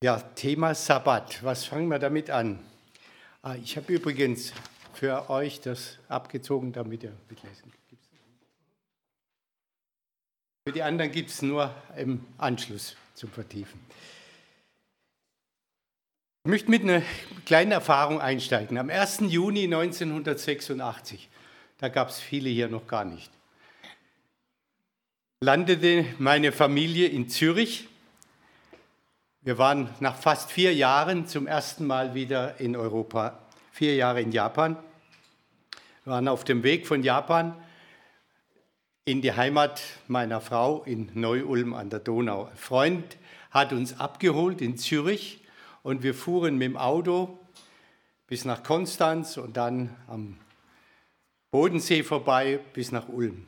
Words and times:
Ja, 0.00 0.20
Thema 0.20 0.76
Sabbat. 0.76 1.42
Was 1.42 1.64
fangen 1.64 1.88
wir 1.88 1.98
damit 1.98 2.30
an? 2.30 2.60
Ah, 3.42 3.56
ich 3.56 3.76
habe 3.76 3.92
übrigens 3.92 4.52
für 4.94 5.28
euch 5.28 5.60
das 5.60 5.98
abgezogen, 6.08 6.72
damit 6.72 7.02
ihr 7.02 7.12
mitlesen 7.28 7.62
könnt. 7.62 8.00
Für 10.64 10.72
die 10.72 10.82
anderen 10.84 11.10
gibt 11.10 11.30
es 11.30 11.42
nur 11.42 11.74
im 11.96 12.24
Anschluss 12.36 12.94
zum 13.14 13.30
Vertiefen. 13.30 13.80
Ich 16.44 16.50
möchte 16.50 16.70
mit 16.70 16.84
einer 16.84 17.02
kleinen 17.44 17.72
Erfahrung 17.72 18.20
einsteigen. 18.20 18.78
Am 18.78 18.90
1. 18.90 19.22
Juni 19.22 19.64
1986, 19.64 21.28
da 21.78 21.88
gab 21.88 22.10
es 22.10 22.20
viele 22.20 22.50
hier 22.50 22.68
noch 22.68 22.86
gar 22.86 23.04
nicht, 23.04 23.32
landete 25.40 26.04
meine 26.18 26.52
Familie 26.52 27.08
in 27.08 27.28
Zürich 27.28 27.88
wir 29.48 29.56
waren 29.56 29.88
nach 30.00 30.14
fast 30.14 30.52
vier 30.52 30.74
Jahren 30.74 31.26
zum 31.26 31.46
ersten 31.46 31.86
Mal 31.86 32.12
wieder 32.12 32.60
in 32.60 32.76
Europa, 32.76 33.38
vier 33.72 33.94
Jahre 33.94 34.20
in 34.20 34.30
Japan. 34.30 34.76
Wir 36.04 36.12
waren 36.12 36.28
auf 36.28 36.44
dem 36.44 36.62
Weg 36.62 36.86
von 36.86 37.02
Japan 37.02 37.54
in 39.06 39.22
die 39.22 39.32
Heimat 39.32 39.80
meiner 40.06 40.42
Frau 40.42 40.82
in 40.82 41.08
Neu-Ulm 41.14 41.72
an 41.72 41.88
der 41.88 42.00
Donau. 42.00 42.44
Ein 42.44 42.56
Freund 42.58 43.16
hat 43.50 43.72
uns 43.72 43.98
abgeholt 43.98 44.60
in 44.60 44.76
Zürich 44.76 45.42
und 45.82 46.02
wir 46.02 46.12
fuhren 46.12 46.58
mit 46.58 46.68
dem 46.68 46.76
Auto 46.76 47.38
bis 48.26 48.44
nach 48.44 48.62
Konstanz 48.62 49.38
und 49.38 49.56
dann 49.56 49.96
am 50.08 50.36
Bodensee 51.50 52.02
vorbei 52.02 52.60
bis 52.74 52.92
nach 52.92 53.08
Ulm. 53.08 53.46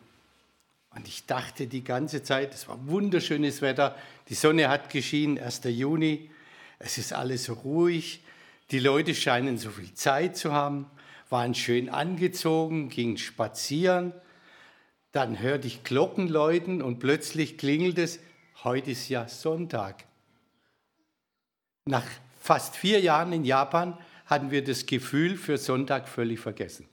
Und 0.95 1.07
ich 1.07 1.27
dachte 1.27 1.67
die 1.67 1.85
ganze 1.85 2.23
Zeit, 2.23 2.53
es 2.55 2.69
war 2.69 2.79
wunderschönes 2.87 3.63
Wetter, 3.63 3.97
die 4.29 4.35
Sonne 4.35 4.69
hat 4.69 4.91
geschienen, 4.91 5.39
1. 5.39 5.63
Juni, 5.65 6.31
es 6.79 6.99
ist 6.99 7.13
alles 7.13 7.45
so 7.45 7.53
ruhig, 7.53 8.23
die 8.71 8.81
Leute 8.81 9.15
scheinen 9.15 9.59
so 9.59 9.71
viel 9.71 9.93
Zeit 9.95 10.37
zu 10.37 10.53
haben, 10.53 10.87
waren 11.29 11.55
schön 11.55 11.89
angezogen, 11.89 12.89
gingen 12.89 13.19
spazieren. 13.19 14.13
Dann 15.13 15.41
hörte 15.41 15.67
ich 15.67 15.85
Glocken 15.85 16.29
läuten 16.29 16.83
und 16.83 16.99
plötzlich 16.99 17.59
klingelt 17.59 17.99
es, 17.99 18.21
heute 18.65 18.91
ist 18.93 19.09
ja 19.09 19.29
Sonntag. 19.29 20.05
Nach 21.85 22.07
fast 22.41 22.77
vier 22.77 23.01
Jahren 23.01 23.33
in 23.33 23.45
Japan 23.45 23.97
hatten 24.27 24.51
wir 24.51 24.63
das 24.63 24.87
Gefühl 24.87 25.37
für 25.37 25.59
Sonntag 25.59 26.09
völlig 26.09 26.39
vergessen. 26.41 26.89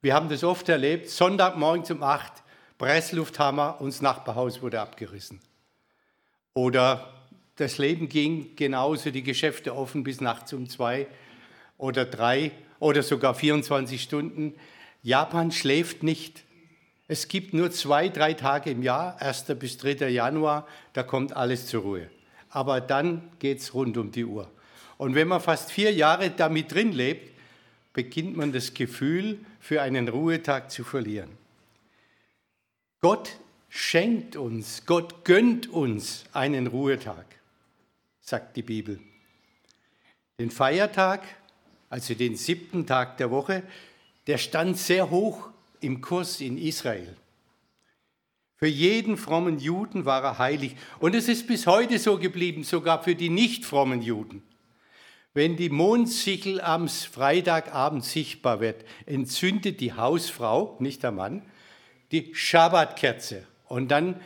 Wir 0.00 0.14
haben 0.14 0.28
das 0.28 0.44
oft 0.44 0.68
erlebt, 0.68 1.08
Sonntagmorgen 1.08 1.84
um 1.96 2.02
acht 2.02 2.42
Presslufthammer 2.82 3.80
und 3.80 3.94
das 3.94 4.02
Nachbarhaus 4.02 4.60
wurde 4.60 4.80
abgerissen. 4.80 5.38
Oder 6.52 7.12
das 7.54 7.78
Leben 7.78 8.08
ging 8.08 8.56
genauso, 8.56 9.12
die 9.12 9.22
Geschäfte 9.22 9.76
offen 9.76 10.02
bis 10.02 10.20
nachts 10.20 10.52
um 10.52 10.68
zwei 10.68 11.06
oder 11.78 12.04
drei 12.04 12.50
oder 12.80 13.04
sogar 13.04 13.36
24 13.36 14.02
Stunden. 14.02 14.54
Japan 15.00 15.52
schläft 15.52 16.02
nicht. 16.02 16.42
Es 17.06 17.28
gibt 17.28 17.54
nur 17.54 17.70
zwei, 17.70 18.08
drei 18.08 18.34
Tage 18.34 18.70
im 18.70 18.82
Jahr, 18.82 19.16
1. 19.22 19.44
bis 19.60 19.78
3. 19.78 20.08
Januar, 20.08 20.66
da 20.92 21.04
kommt 21.04 21.36
alles 21.36 21.68
zur 21.68 21.82
Ruhe. 21.82 22.10
Aber 22.50 22.80
dann 22.80 23.30
geht 23.38 23.60
es 23.60 23.74
rund 23.74 23.96
um 23.96 24.10
die 24.10 24.24
Uhr. 24.24 24.50
Und 24.98 25.14
wenn 25.14 25.28
man 25.28 25.40
fast 25.40 25.70
vier 25.70 25.92
Jahre 25.92 26.30
damit 26.30 26.74
drin 26.74 26.90
lebt, 26.90 27.30
beginnt 27.92 28.36
man 28.36 28.50
das 28.50 28.74
Gefühl, 28.74 29.38
für 29.60 29.82
einen 29.82 30.08
Ruhetag 30.08 30.72
zu 30.72 30.82
verlieren. 30.82 31.41
Gott 33.04 33.36
schenkt 33.68 34.36
uns, 34.36 34.86
Gott 34.86 35.24
gönnt 35.24 35.68
uns 35.68 36.24
einen 36.32 36.68
Ruhetag, 36.68 37.26
sagt 38.20 38.56
die 38.56 38.62
Bibel. 38.62 39.00
Den 40.38 40.52
Feiertag, 40.52 41.24
also 41.90 42.14
den 42.14 42.36
siebten 42.36 42.86
Tag 42.86 43.16
der 43.16 43.32
Woche, 43.32 43.64
der 44.28 44.38
stand 44.38 44.78
sehr 44.78 45.10
hoch 45.10 45.48
im 45.80 46.00
Kurs 46.00 46.40
in 46.40 46.56
Israel. 46.56 47.16
Für 48.54 48.68
jeden 48.68 49.16
frommen 49.16 49.58
Juden 49.58 50.04
war 50.04 50.22
er 50.22 50.38
heilig. 50.38 50.76
Und 51.00 51.16
es 51.16 51.26
ist 51.26 51.48
bis 51.48 51.66
heute 51.66 51.98
so 51.98 52.18
geblieben, 52.18 52.62
sogar 52.62 53.02
für 53.02 53.16
die 53.16 53.30
nicht 53.30 53.64
frommen 53.64 54.02
Juden. 54.02 54.44
Wenn 55.34 55.56
die 55.56 55.70
Mondsichel 55.70 56.60
am 56.60 56.86
Freitagabend 56.88 58.04
sichtbar 58.04 58.60
wird, 58.60 58.84
entzündet 59.06 59.80
die 59.80 59.94
Hausfrau, 59.94 60.76
nicht 60.78 61.02
der 61.02 61.10
Mann, 61.10 61.42
die 62.12 62.34
Schabbatkerze. 62.34 63.46
Und 63.66 63.88
dann 63.88 64.20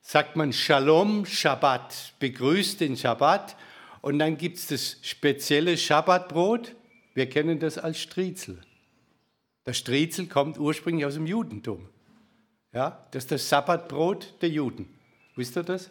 sagt 0.00 0.36
man 0.36 0.52
Shalom 0.52 1.26
Shabbat, 1.26 2.14
begrüßt 2.20 2.80
den 2.80 2.96
Shabbat. 2.96 3.56
Und 4.00 4.20
dann 4.20 4.38
gibt 4.38 4.58
es 4.58 4.68
das 4.68 4.98
spezielle 5.02 5.76
Schabbatbrot. 5.76 6.74
Wir 7.14 7.28
kennen 7.28 7.58
das 7.58 7.76
als 7.76 7.98
Striezel. 8.00 8.60
Das 9.64 9.76
Striezel 9.76 10.28
kommt 10.28 10.58
ursprünglich 10.58 11.04
aus 11.04 11.14
dem 11.14 11.26
Judentum. 11.26 11.88
Ja, 12.72 13.06
das 13.10 13.24
ist 13.24 13.32
das 13.32 13.48
Sabbatbrot 13.48 14.34
der 14.42 14.50
Juden. 14.50 14.88
Wisst 15.34 15.56
ihr 15.56 15.64
das? 15.64 15.90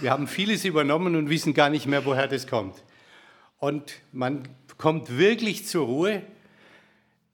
Wir 0.00 0.10
haben 0.10 0.26
vieles 0.26 0.64
übernommen 0.64 1.14
und 1.14 1.28
wissen 1.28 1.54
gar 1.54 1.70
nicht 1.70 1.86
mehr, 1.86 2.04
woher 2.04 2.26
das 2.26 2.46
kommt. 2.46 2.82
Und 3.58 4.00
man 4.12 4.48
kommt 4.76 5.16
wirklich 5.16 5.66
zur 5.66 5.86
Ruhe, 5.86 6.22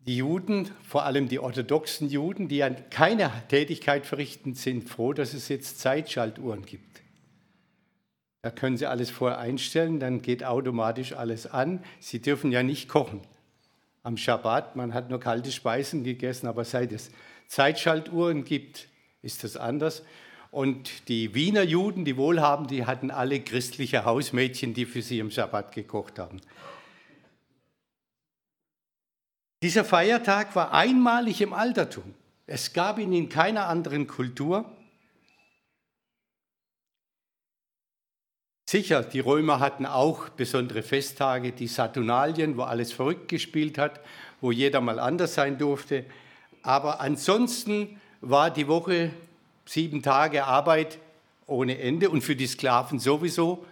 die 0.07 0.17
Juden, 0.17 0.71
vor 0.83 1.05
allem 1.05 1.29
die 1.29 1.39
orthodoxen 1.39 2.09
Juden, 2.09 2.49
die 2.49 2.57
ja 2.57 2.71
keine 2.71 3.31
Tätigkeit 3.49 4.07
verrichten, 4.07 4.55
sind 4.55 4.89
froh, 4.89 5.13
dass 5.13 5.35
es 5.35 5.49
jetzt 5.49 5.79
Zeitschaltuhren 5.79 6.65
gibt. 6.65 7.03
Da 8.43 8.51
können 8.51 8.79
sie 8.79 8.87
alles 8.87 9.11
vorher 9.11 9.39
einstellen, 9.39 10.01
dann 10.01 10.23
geht 10.23 10.45
automatisch 10.45 11.13
alles 11.13 11.47
an. 11.47 11.85
Sie 11.99 12.21
dürfen 12.21 12.51
ja 12.53 12.63
nicht 12.63 12.89
kochen. 12.89 13.21
Am 14.03 14.17
Schabbat, 14.17 14.77
man 14.77 14.95
hat 14.95 15.11
nur 15.11 15.21
kalte 15.21 15.53
Speisen 15.53 16.05
gegessen, 16.05 16.47
aber 16.47 16.65
seit 16.65 16.91
es 16.93 17.11
Zeitschaltuhren 17.49 18.45
gibt, 18.45 18.89
ist 19.21 19.45
das 19.45 19.59
anders. 19.59 20.03
Und 20.51 21.09
die 21.09 21.35
Wiener 21.35 21.63
Juden, 21.63 22.07
die 22.07 22.17
wohlhaben, 22.17 22.67
die 22.67 22.87
hatten 22.87 23.11
alle 23.11 23.41
christliche 23.41 24.07
Hausmädchen, 24.07 24.73
die 24.73 24.87
für 24.87 25.03
sie 25.03 25.21
am 25.21 25.31
Schabbat 25.31 25.75
gekocht 25.75 26.19
haben. 26.19 26.41
Dieser 29.63 29.85
Feiertag 29.85 30.57
war 30.57 30.73
einmalig 30.73 31.43
im 31.43 31.53
Altertum. 31.53 32.15
Es 32.47 32.73
gab 32.73 32.99
ihn 32.99 33.13
in 33.13 33.29
keiner 33.29 33.69
anderen 33.69 34.07
Kultur. 34.07 34.65
Sicher, 38.67 39.03
die 39.03 39.21
Römer 39.21 39.61
hatten 39.61 39.85
auch 39.85 40.31
besondere 40.31 40.83
Festtage, 40.83 41.53
die 41.53 41.67
Saturnalien, 41.67 42.57
wo 42.57 42.63
alles 42.63 42.93
verrückt 42.93 43.29
gespielt 43.29 43.77
hat, 43.77 44.01
wo 44.41 44.51
jeder 44.51 44.81
mal 44.81 44.99
anders 44.99 45.35
sein 45.35 45.59
durfte. 45.59 46.07
Aber 46.63 47.01
ansonsten 47.01 48.01
war 48.23 48.51
die 48.51 48.67
Woche 48.67 49.11
sieben 49.67 50.03
Tage 50.03 50.45
Arbeit 50.45 50.99
ohne 51.47 51.79
Ende 51.79 52.09
und 52.09 52.23
für 52.23 52.37
die 52.37 52.47
Sklaven 52.47 52.99
sowieso. 52.99 53.67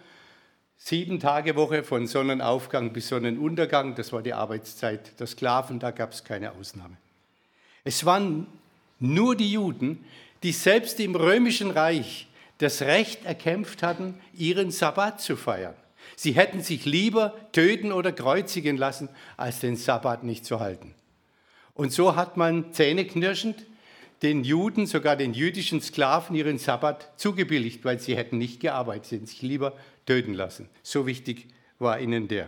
Sieben 0.81 1.19
Tage 1.19 1.57
Woche 1.57 1.83
von 1.83 2.07
Sonnenaufgang 2.07 2.93
bis 2.93 3.09
Sonnenuntergang, 3.09 3.95
das 3.95 4.13
war 4.13 4.23
die 4.23 4.33
Arbeitszeit 4.33 5.19
der 5.19 5.27
Sklaven, 5.27 5.77
da 5.77 5.91
gab 5.91 6.13
es 6.13 6.23
keine 6.23 6.53
Ausnahme. 6.53 6.95
Es 7.83 8.05
waren 8.05 8.47
nur 8.97 9.35
die 9.35 9.51
Juden, 9.51 10.05
die 10.41 10.53
selbst 10.53 11.01
im 11.01 11.15
römischen 11.15 11.69
Reich 11.69 12.27
das 12.59 12.81
Recht 12.81 13.25
erkämpft 13.25 13.83
hatten, 13.83 14.15
ihren 14.33 14.71
Sabbat 14.71 15.19
zu 15.19 15.35
feiern. 15.35 15.75
Sie 16.15 16.31
hätten 16.31 16.61
sich 16.61 16.85
lieber 16.85 17.35
töten 17.51 17.91
oder 17.91 18.13
kreuzigen 18.13 18.77
lassen, 18.77 19.09
als 19.35 19.59
den 19.59 19.75
Sabbat 19.75 20.23
nicht 20.23 20.45
zu 20.45 20.61
halten. 20.61 20.95
Und 21.73 21.91
so 21.91 22.15
hat 22.15 22.37
man 22.37 22.71
zähneknirschend 22.73 23.65
den 24.21 24.45
Juden, 24.45 24.85
sogar 24.85 25.17
den 25.17 25.33
jüdischen 25.33 25.81
Sklaven, 25.81 26.35
ihren 26.35 26.57
Sabbat 26.57 27.11
zugebilligt, 27.17 27.83
weil 27.83 27.99
sie 27.99 28.15
hätten 28.15 28.37
nicht 28.37 28.61
gearbeitet, 28.61 29.05
sie 29.05 29.15
hätten 29.17 29.27
sich 29.27 29.41
lieber 29.41 29.73
töten 30.09 30.33
lassen. 30.33 30.67
So 30.81 31.05
wichtig 31.05 31.45
war 31.77 31.99
ihnen 31.99 32.27
der. 32.27 32.47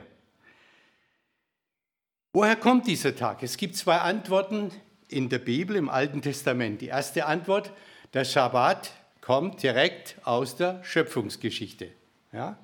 Woher 2.34 2.56
kommt 2.56 2.88
dieser 2.88 3.16
Tag? 3.16 3.44
Es 3.44 3.56
gibt 3.56 3.76
zwei 3.76 4.00
Antworten 4.00 4.72
in 5.10 5.30
der 5.30 5.38
Bibel, 5.38 5.76
im 5.76 5.88
Alten 5.88 6.24
Testament. 6.24 6.82
Die 6.82 6.88
erste 6.88 7.28
Antwort, 7.28 7.72
der 8.16 8.26
Schabbat 8.26 8.92
kommt 9.22 9.62
direkt 9.62 10.16
aus 10.24 10.56
der 10.56 10.84
Schöpfungsgeschichte. 10.84 11.90
Ja? 12.32 12.58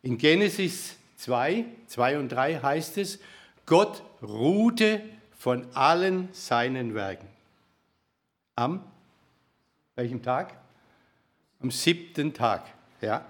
In 0.00 0.16
Genesis 0.16 0.96
2, 1.18 1.66
2 1.88 2.18
und 2.18 2.30
3 2.30 2.60
heißt 2.60 2.96
es, 2.96 3.18
Gott 3.66 4.02
ruhte 4.22 5.02
von 5.36 5.66
allen 5.74 6.30
seinen 6.32 6.94
Werken. 6.94 7.28
Am 8.56 8.82
welchem 9.96 10.22
Tag? 10.22 10.54
Am 11.60 11.70
siebten 11.70 12.32
Tag. 12.32 12.72
Ja? 13.02 13.26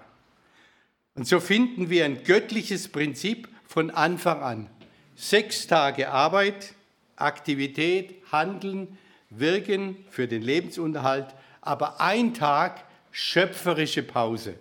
Und 1.15 1.25
so 1.27 1.39
finden 1.39 1.89
wir 1.89 2.05
ein 2.05 2.23
göttliches 2.23 2.89
Prinzip 2.89 3.47
von 3.65 3.89
Anfang 3.89 4.41
an. 4.41 4.69
Sechs 5.15 5.65
Tage 5.65 6.11
Arbeit, 6.11 6.75
Aktivität, 7.15 8.21
Handeln, 8.31 8.97
Wirken 9.29 10.05
für 10.09 10.27
den 10.27 10.41
Lebensunterhalt, 10.41 11.33
aber 11.61 11.99
ein 11.99 12.33
Tag 12.33 12.83
schöpferische 13.11 14.03
Pause. 14.03 14.55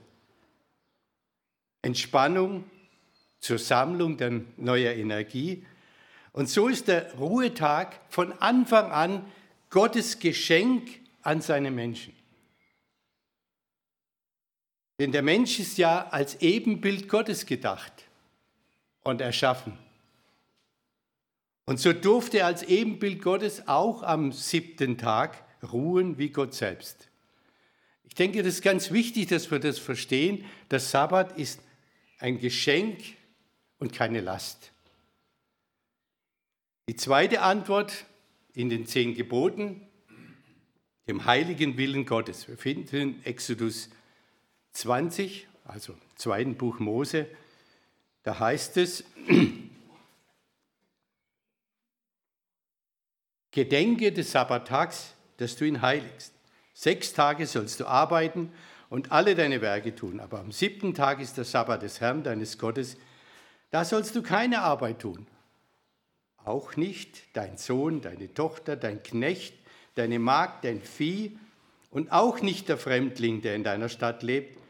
Entspannung, 1.82 2.64
zur 3.40 3.58
Sammlung 3.58 4.16
der 4.16 4.40
neuer 4.56 4.92
Energie. 4.92 5.66
Und 6.32 6.48
so 6.48 6.68
ist 6.68 6.88
der 6.88 7.12
Ruhetag 7.14 8.00
von 8.08 8.32
Anfang 8.40 8.90
an 8.90 9.30
Gottes 9.68 10.18
Geschenk 10.18 10.88
an 11.22 11.42
seine 11.42 11.70
Menschen. 11.70 12.13
Denn 14.99 15.12
der 15.12 15.23
Mensch 15.23 15.58
ist 15.58 15.79
ja 15.79 16.08
als 16.08 16.41
Ebenbild 16.41 17.08
Gottes 17.08 17.46
gedacht 17.46 17.93
und 19.02 19.20
erschaffen. 19.20 19.76
Und 21.67 21.81
so 21.81 21.93
durfte 21.93 22.38
er 22.38 22.46
als 22.46 22.62
Ebenbild 22.62 23.23
Gottes 23.23 23.67
auch 23.67 24.02
am 24.02 24.32
siebten 24.32 24.99
Tag 24.99 25.44
ruhen 25.73 26.19
wie 26.19 26.29
Gott 26.29 26.55
selbst. 26.55 27.08
Ich 28.05 28.14
denke, 28.14 28.43
das 28.43 28.55
ist 28.55 28.62
ganz 28.62 28.91
wichtig, 28.93 29.29
dass 29.29 29.50
wir 29.50 29.58
das 29.58 29.79
verstehen. 29.79 30.44
Der 30.70 30.79
Sabbat 30.79 31.38
ist 31.38 31.61
ein 32.19 32.38
Geschenk 32.38 33.00
und 33.79 33.93
keine 33.93 34.20
Last. 34.20 34.73
Die 36.88 36.97
zweite 36.97 37.40
Antwort 37.40 38.05
in 38.52 38.69
den 38.69 38.87
zehn 38.87 39.14
Geboten, 39.14 39.81
dem 41.08 41.25
heiligen 41.25 41.76
Willen 41.76 42.05
Gottes. 42.05 42.47
Wir 42.47 42.58
finden 42.58 42.97
in 42.97 43.25
Exodus 43.25 43.88
20, 44.75 45.47
also 45.65 45.97
zweiten 46.17 46.56
Buch 46.56 46.79
Mose, 46.79 47.26
da 48.23 48.38
heißt 48.38 48.76
es, 48.76 49.05
Gedenke 53.50 54.12
des 54.12 54.32
Sabbattags, 54.32 55.15
dass 55.37 55.56
du 55.56 55.65
ihn 55.65 55.81
heiligst. 55.81 56.35
Sechs 56.75 57.12
Tage 57.12 57.47
sollst 57.47 57.79
du 57.79 57.87
arbeiten 57.87 58.53
und 58.91 59.12
alle 59.12 59.37
deine 59.37 59.61
Werke 59.61 59.94
tun, 59.94 60.19
aber 60.19 60.41
am 60.41 60.50
siebten 60.50 60.93
Tag 60.93 61.21
ist 61.21 61.37
der 61.37 61.44
Sabbat 61.44 61.82
des 61.82 62.00
Herrn, 62.00 62.25
deines 62.25 62.59
Gottes. 62.59 62.97
Da 63.71 63.85
sollst 63.85 64.17
du 64.17 64.23
keine 64.23 64.62
Arbeit 64.62 65.00
tun. 65.00 65.26
Auch 66.44 66.76
nicht 66.76 67.23
dein 67.35 67.56
Sohn, 67.56 68.00
deine 68.00 68.35
Tochter, 68.35 68.76
dein 68.76 69.03
Knecht, 69.03 69.55
deine 69.94 70.19
Magd, 70.19 70.65
dein 70.65 70.81
Vieh 70.81 71.38
und 71.91 72.11
auch 72.11 72.41
nicht 72.41 72.69
der 72.69 72.76
Fremdling, 72.76 73.41
der 73.41 73.55
in 73.55 73.62
deiner 73.62 73.88
Stadt 73.88 74.25
lebt. 74.25 74.63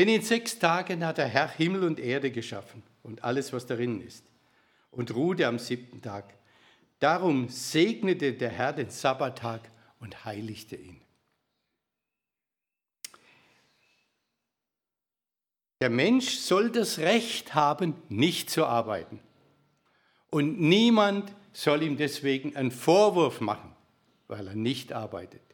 Denn 0.00 0.08
in 0.08 0.22
sechs 0.22 0.58
Tagen 0.58 1.04
hat 1.04 1.18
der 1.18 1.26
Herr 1.26 1.50
Himmel 1.50 1.84
und 1.84 2.00
Erde 2.00 2.30
geschaffen 2.30 2.82
und 3.02 3.22
alles, 3.22 3.52
was 3.52 3.66
darin 3.66 4.00
ist, 4.00 4.24
und 4.90 5.14
ruhte 5.14 5.46
am 5.46 5.58
siebten 5.58 6.00
Tag. 6.00 6.32
Darum 7.00 7.50
segnete 7.50 8.32
der 8.32 8.48
Herr 8.48 8.72
den 8.72 8.88
Sabbattag 8.88 9.60
und 9.98 10.24
heiligte 10.24 10.76
ihn. 10.76 11.02
Der 15.82 15.90
Mensch 15.90 16.38
soll 16.38 16.70
das 16.70 17.00
Recht 17.00 17.54
haben, 17.54 17.94
nicht 18.08 18.48
zu 18.48 18.64
arbeiten. 18.64 19.20
Und 20.30 20.62
niemand 20.62 21.30
soll 21.52 21.82
ihm 21.82 21.98
deswegen 21.98 22.56
einen 22.56 22.70
Vorwurf 22.70 23.42
machen, 23.42 23.76
weil 24.28 24.48
er 24.48 24.54
nicht 24.54 24.94
arbeitet. 24.94 25.49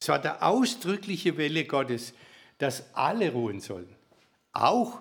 Es 0.00 0.08
war 0.08 0.18
der 0.18 0.42
ausdrückliche 0.42 1.36
Wille 1.36 1.64
Gottes, 1.64 2.14
dass 2.58 2.94
alle 2.94 3.32
ruhen 3.32 3.60
sollen, 3.60 3.94
auch 4.52 5.00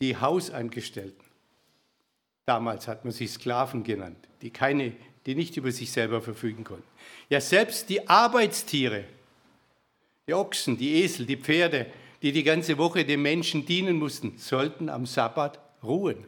die 0.00 0.16
Hausangestellten. 0.16 1.24
Damals 2.44 2.88
hat 2.88 3.04
man 3.04 3.12
sie 3.12 3.26
Sklaven 3.26 3.84
genannt, 3.84 4.28
die, 4.40 4.50
keine, 4.50 4.92
die 5.26 5.34
nicht 5.34 5.56
über 5.56 5.70
sich 5.70 5.92
selber 5.92 6.20
verfügen 6.20 6.64
konnten. 6.64 6.86
Ja, 7.28 7.40
selbst 7.40 7.88
die 7.88 8.08
Arbeitstiere, 8.08 9.04
die 10.26 10.34
Ochsen, 10.34 10.76
die 10.76 11.02
Esel, 11.02 11.26
die 11.26 11.36
Pferde, 11.36 11.86
die 12.20 12.32
die 12.32 12.42
ganze 12.42 12.78
Woche 12.78 13.04
den 13.04 13.22
Menschen 13.22 13.64
dienen 13.64 13.96
mussten, 13.96 14.38
sollten 14.38 14.88
am 14.88 15.06
Sabbat 15.06 15.58
ruhen. 15.82 16.24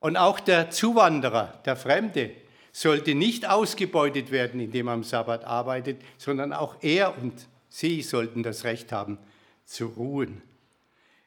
Und 0.00 0.16
auch 0.16 0.40
der 0.40 0.70
Zuwanderer, 0.70 1.60
der 1.64 1.76
Fremde, 1.76 2.30
sollte 2.80 3.16
nicht 3.16 3.48
ausgebeutet 3.48 4.30
werden, 4.30 4.60
indem 4.60 4.86
er 4.86 4.92
am 4.92 5.02
Sabbat 5.02 5.44
arbeitet, 5.44 6.00
sondern 6.16 6.52
auch 6.52 6.76
er 6.80 7.20
und 7.20 7.34
sie 7.68 8.02
sollten 8.02 8.44
das 8.44 8.62
Recht 8.62 8.92
haben, 8.92 9.18
zu 9.64 9.86
ruhen. 9.86 10.42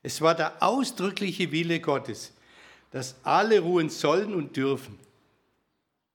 Es 0.02 0.22
war 0.22 0.34
der 0.34 0.64
ausdrückliche 0.64 1.52
Wille 1.52 1.82
Gottes, 1.82 2.32
dass 2.92 3.18
alle 3.24 3.60
ruhen 3.60 3.90
sollen 3.90 4.34
und 4.34 4.56
dürfen. 4.56 4.98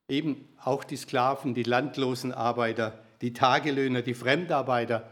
Eben 0.09 0.49
auch 0.65 0.85
die 0.85 0.97
Sklaven, 0.97 1.53
die 1.53 1.65
landlosen 1.65 2.33
Arbeiter, 2.33 2.99
die 3.21 3.35
Tagelöhner, 3.35 4.01
die 4.01 4.15
Fremdarbeiter 4.15 5.07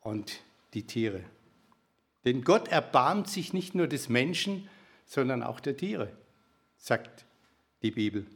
und 0.00 0.40
die 0.72 0.86
Tiere. 0.86 1.20
Denn 2.24 2.44
Gott 2.44 2.68
erbarmt 2.68 3.28
sich 3.28 3.52
nicht 3.52 3.74
nur 3.74 3.88
des 3.88 4.08
Menschen, 4.08 4.70
sondern 5.04 5.42
auch 5.42 5.60
der 5.60 5.76
Tiere, 5.76 6.10
sagt 6.78 7.26
die 7.82 7.90
Bibel. 7.90 8.26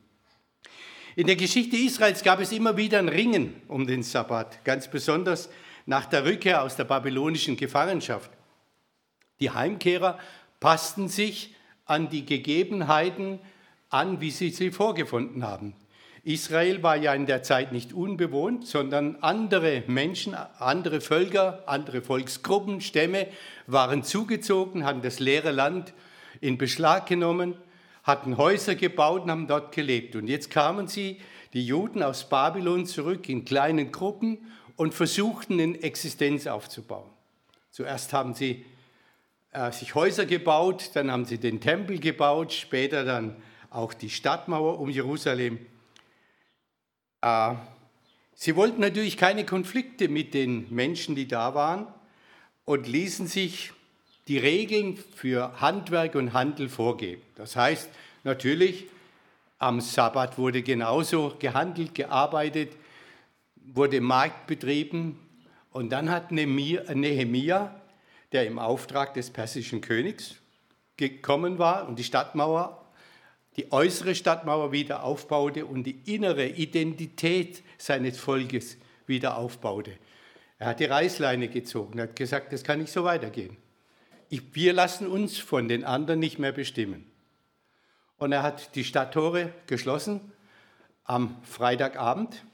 In 1.18 1.26
der 1.26 1.34
Geschichte 1.34 1.76
Israels 1.76 2.22
gab 2.22 2.38
es 2.38 2.52
immer 2.52 2.76
wieder 2.76 3.00
ein 3.00 3.08
Ringen 3.08 3.60
um 3.66 3.88
den 3.88 4.04
Sabbat, 4.04 4.64
ganz 4.64 4.86
besonders 4.86 5.50
nach 5.84 6.06
der 6.06 6.24
Rückkehr 6.24 6.62
aus 6.62 6.76
der 6.76 6.84
babylonischen 6.84 7.56
Gefangenschaft. 7.56 8.30
Die 9.40 9.50
Heimkehrer 9.50 10.20
passten 10.60 11.08
sich 11.08 11.56
an 11.86 12.08
die 12.08 12.24
Gegebenheiten 12.24 13.40
an, 13.88 14.20
wie 14.20 14.30
sie 14.30 14.50
sie 14.50 14.70
vorgefunden 14.70 15.42
haben. 15.42 15.74
Israel 16.22 16.84
war 16.84 16.94
ja 16.94 17.12
in 17.14 17.26
der 17.26 17.42
Zeit 17.42 17.72
nicht 17.72 17.92
unbewohnt, 17.92 18.68
sondern 18.68 19.16
andere 19.16 19.82
Menschen, 19.88 20.36
andere 20.60 21.00
Völker, 21.00 21.64
andere 21.66 22.00
Volksgruppen, 22.00 22.80
Stämme 22.80 23.26
waren 23.66 24.04
zugezogen, 24.04 24.84
hatten 24.84 25.02
das 25.02 25.18
leere 25.18 25.50
Land 25.50 25.94
in 26.40 26.58
Beschlag 26.58 27.06
genommen, 27.06 27.56
hatten 28.08 28.38
Häuser 28.38 28.74
gebaut 28.74 29.24
und 29.24 29.30
haben 29.30 29.46
dort 29.46 29.70
gelebt. 29.74 30.16
Und 30.16 30.28
jetzt 30.28 30.50
kamen 30.50 30.88
sie, 30.88 31.20
die 31.52 31.64
Juden 31.64 32.02
aus 32.02 32.26
Babylon, 32.28 32.86
zurück 32.86 33.28
in 33.28 33.44
kleinen 33.44 33.92
Gruppen 33.92 34.38
und 34.76 34.94
versuchten, 34.94 35.60
eine 35.60 35.82
Existenz 35.82 36.46
aufzubauen. 36.46 37.10
Zuerst 37.70 38.14
haben 38.14 38.32
sie 38.32 38.64
äh, 39.52 39.70
sich 39.72 39.94
Häuser 39.94 40.24
gebaut, 40.24 40.90
dann 40.94 41.12
haben 41.12 41.26
sie 41.26 41.36
den 41.36 41.60
Tempel 41.60 41.98
gebaut, 41.98 42.54
später 42.54 43.04
dann 43.04 43.36
auch 43.68 43.92
die 43.92 44.08
Stadtmauer 44.08 44.80
um 44.80 44.88
Jerusalem. 44.88 45.58
Äh, 47.20 47.54
sie 48.34 48.56
wollten 48.56 48.80
natürlich 48.80 49.18
keine 49.18 49.44
Konflikte 49.44 50.08
mit 50.08 50.32
den 50.32 50.66
Menschen, 50.74 51.14
die 51.14 51.28
da 51.28 51.54
waren 51.54 51.86
und 52.64 52.88
ließen 52.88 53.26
sich 53.26 53.72
die 54.28 54.38
Regeln 54.38 54.96
für 54.96 55.60
Handwerk 55.60 56.14
und 56.14 56.32
Handel 56.34 56.68
vorgeben. 56.68 57.22
Das 57.34 57.56
heißt 57.56 57.88
natürlich, 58.24 58.84
am 59.58 59.80
Sabbat 59.80 60.38
wurde 60.38 60.62
genauso 60.62 61.34
gehandelt, 61.38 61.94
gearbeitet, 61.94 62.72
wurde 63.56 64.00
Markt 64.00 64.46
betrieben. 64.46 65.18
Und 65.72 65.90
dann 65.90 66.10
hat 66.10 66.30
Nehemia 66.30 67.74
der 68.32 68.46
im 68.46 68.58
Auftrag 68.58 69.14
des 69.14 69.30
persischen 69.30 69.80
Königs 69.80 70.36
gekommen 70.96 71.58
war 71.58 71.88
und 71.88 71.98
die 71.98 72.04
Stadtmauer, 72.04 72.84
die 73.56 73.72
äußere 73.72 74.14
Stadtmauer 74.14 74.70
wieder 74.72 75.02
aufbaute 75.02 75.64
und 75.64 75.84
die 75.84 75.98
innere 76.04 76.46
Identität 76.46 77.62
seines 77.78 78.18
Volkes 78.18 78.76
wieder 79.06 79.38
aufbaute. 79.38 79.92
Er 80.58 80.68
hat 80.68 80.80
die 80.80 80.84
Reißleine 80.84 81.48
gezogen, 81.48 82.00
hat 82.00 82.16
gesagt, 82.16 82.52
das 82.52 82.62
kann 82.64 82.80
nicht 82.80 82.92
so 82.92 83.04
weitergehen. 83.04 83.56
Wir 84.30 84.72
lassen 84.72 85.06
uns 85.06 85.38
von 85.38 85.68
den 85.68 85.84
anderen 85.84 86.20
nicht 86.20 86.38
mehr 86.38 86.52
bestimmen. 86.52 87.10
Und 88.18 88.32
er 88.32 88.42
hat 88.42 88.74
die 88.74 88.84
Stadttore 88.84 89.52
geschlossen 89.66 90.20
am 91.04 91.36
Freitagabend 91.42 92.44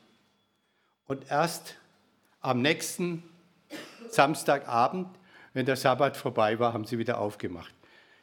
und 1.06 1.30
erst 1.30 1.76
am 2.40 2.62
nächsten 2.62 3.22
Samstagabend 4.10 5.08
wenn 5.54 5.66
der 5.66 5.76
Sabbat 5.76 6.16
vorbei 6.16 6.58
war, 6.58 6.72
haben 6.74 6.84
sie 6.84 6.98
wieder 6.98 7.18
aufgemacht. 7.18 7.72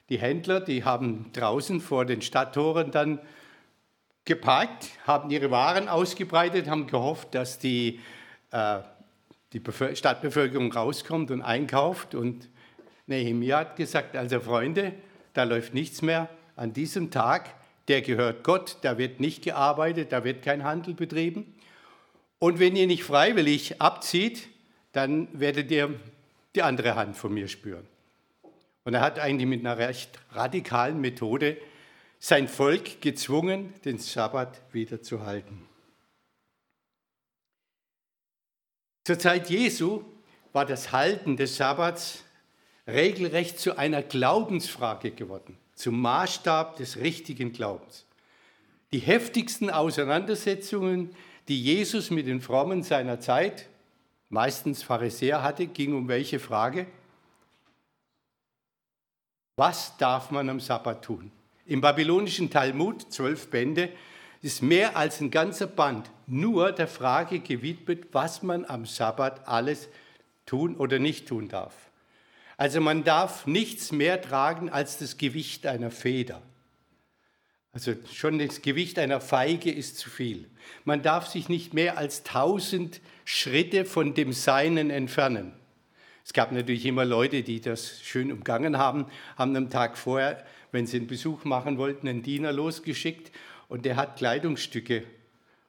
Die 0.09 0.19
Händler, 0.19 0.59
die 0.59 0.83
haben 0.83 1.31
draußen 1.31 1.79
vor 1.79 2.05
den 2.05 2.21
Stadttoren 2.21 2.91
dann 2.91 3.19
geparkt, 4.25 4.89
haben 5.07 5.31
ihre 5.31 5.49
Waren 5.49 5.87
ausgebreitet, 5.87 6.69
haben 6.69 6.87
gehofft, 6.87 7.33
dass 7.33 7.57
die, 7.57 8.01
äh, 8.51 8.79
die 9.53 9.61
Stadtbevölkerung 9.95 10.73
rauskommt 10.73 11.31
und 11.31 11.41
einkauft. 11.41 12.15
Und 12.15 12.49
Nehemiah 13.11 13.59
hat 13.59 13.75
gesagt, 13.75 14.15
also 14.15 14.39
Freunde, 14.39 14.93
da 15.33 15.43
läuft 15.43 15.73
nichts 15.73 16.01
mehr. 16.01 16.29
An 16.55 16.73
diesem 16.73 17.11
Tag, 17.11 17.53
der 17.87 18.01
gehört 18.01 18.43
Gott, 18.43 18.77
da 18.81 18.97
wird 18.97 19.19
nicht 19.19 19.43
gearbeitet, 19.43 20.11
da 20.11 20.23
wird 20.23 20.43
kein 20.43 20.63
Handel 20.63 20.93
betrieben. 20.93 21.53
Und 22.39 22.59
wenn 22.59 22.75
ihr 22.75 22.87
nicht 22.87 23.03
freiwillig 23.03 23.81
abzieht, 23.81 24.47
dann 24.93 25.27
werdet 25.39 25.69
ihr 25.71 25.93
die 26.55 26.63
andere 26.63 26.95
Hand 26.95 27.15
von 27.15 27.33
mir 27.33 27.47
spüren. 27.47 27.87
Und 28.83 28.95
er 28.95 29.01
hat 29.01 29.19
eigentlich 29.19 29.47
mit 29.47 29.59
einer 29.59 29.77
recht 29.77 30.19
radikalen 30.31 30.99
Methode 30.99 31.57
sein 32.19 32.47
Volk 32.47 33.01
gezwungen, 33.01 33.73
den 33.85 33.97
Sabbat 33.97 34.61
wieder 34.73 35.01
zu 35.01 35.25
halten. 35.25 35.67
Zur 39.03 39.17
Zeit 39.17 39.49
Jesu 39.49 40.03
war 40.53 40.65
das 40.65 40.91
Halten 40.91 41.37
des 41.37 41.57
Sabbats 41.57 42.23
regelrecht 42.87 43.59
zu 43.59 43.77
einer 43.77 44.01
Glaubensfrage 44.01 45.11
geworden, 45.11 45.57
zum 45.75 46.01
Maßstab 46.01 46.77
des 46.77 46.97
richtigen 46.97 47.53
Glaubens. 47.53 48.05
Die 48.91 48.99
heftigsten 48.99 49.69
Auseinandersetzungen, 49.69 51.15
die 51.47 51.61
Jesus 51.61 52.11
mit 52.11 52.27
den 52.27 52.41
Frommen 52.41 52.83
seiner 52.83 53.19
Zeit, 53.19 53.67
meistens 54.29 54.83
Pharisäer 54.83 55.43
hatte, 55.43 55.67
ging 55.67 55.93
um 55.93 56.07
welche 56.07 56.39
Frage? 56.39 56.87
Was 59.55 59.95
darf 59.97 60.31
man 60.31 60.49
am 60.49 60.59
Sabbat 60.59 61.03
tun? 61.03 61.31
Im 61.65 61.81
babylonischen 61.81 62.49
Talmud, 62.49 63.11
zwölf 63.13 63.49
Bände, 63.49 63.89
ist 64.41 64.63
mehr 64.63 64.97
als 64.97 65.21
ein 65.21 65.29
ganzer 65.29 65.67
Band 65.67 66.09
nur 66.25 66.71
der 66.71 66.87
Frage 66.87 67.39
gewidmet, 67.39 68.07
was 68.11 68.41
man 68.41 68.65
am 68.65 68.85
Sabbat 68.85 69.47
alles 69.47 69.87
tun 70.45 70.75
oder 70.75 70.97
nicht 70.97 71.27
tun 71.27 71.47
darf. 71.47 71.90
Also 72.61 72.79
man 72.79 73.03
darf 73.03 73.47
nichts 73.47 73.91
mehr 73.91 74.21
tragen 74.21 74.69
als 74.69 74.99
das 74.99 75.17
Gewicht 75.17 75.65
einer 75.65 75.89
Feder. 75.89 76.43
Also 77.73 77.95
schon 78.13 78.37
das 78.37 78.61
Gewicht 78.61 78.99
einer 78.99 79.19
Feige 79.19 79.71
ist 79.71 79.97
zu 79.97 80.11
viel. 80.11 80.47
Man 80.85 81.01
darf 81.01 81.25
sich 81.25 81.49
nicht 81.49 81.73
mehr 81.73 81.97
als 81.97 82.21
tausend 82.21 83.01
Schritte 83.25 83.83
von 83.83 84.13
dem 84.13 84.31
Seinen 84.31 84.91
entfernen. 84.91 85.53
Es 86.23 86.33
gab 86.33 86.51
natürlich 86.51 86.85
immer 86.85 87.03
Leute, 87.03 87.41
die 87.41 87.61
das 87.61 87.99
schön 88.03 88.31
umgangen 88.31 88.77
haben, 88.77 89.07
haben 89.37 89.55
am 89.55 89.71
Tag 89.71 89.97
vorher, 89.97 90.45
wenn 90.71 90.85
sie 90.85 90.97
einen 90.97 91.07
Besuch 91.07 91.43
machen 91.45 91.79
wollten, 91.79 92.07
einen 92.07 92.21
Diener 92.21 92.51
losgeschickt 92.51 93.31
und 93.69 93.85
der 93.85 93.95
hat 93.95 94.17
Kleidungsstücke 94.17 95.03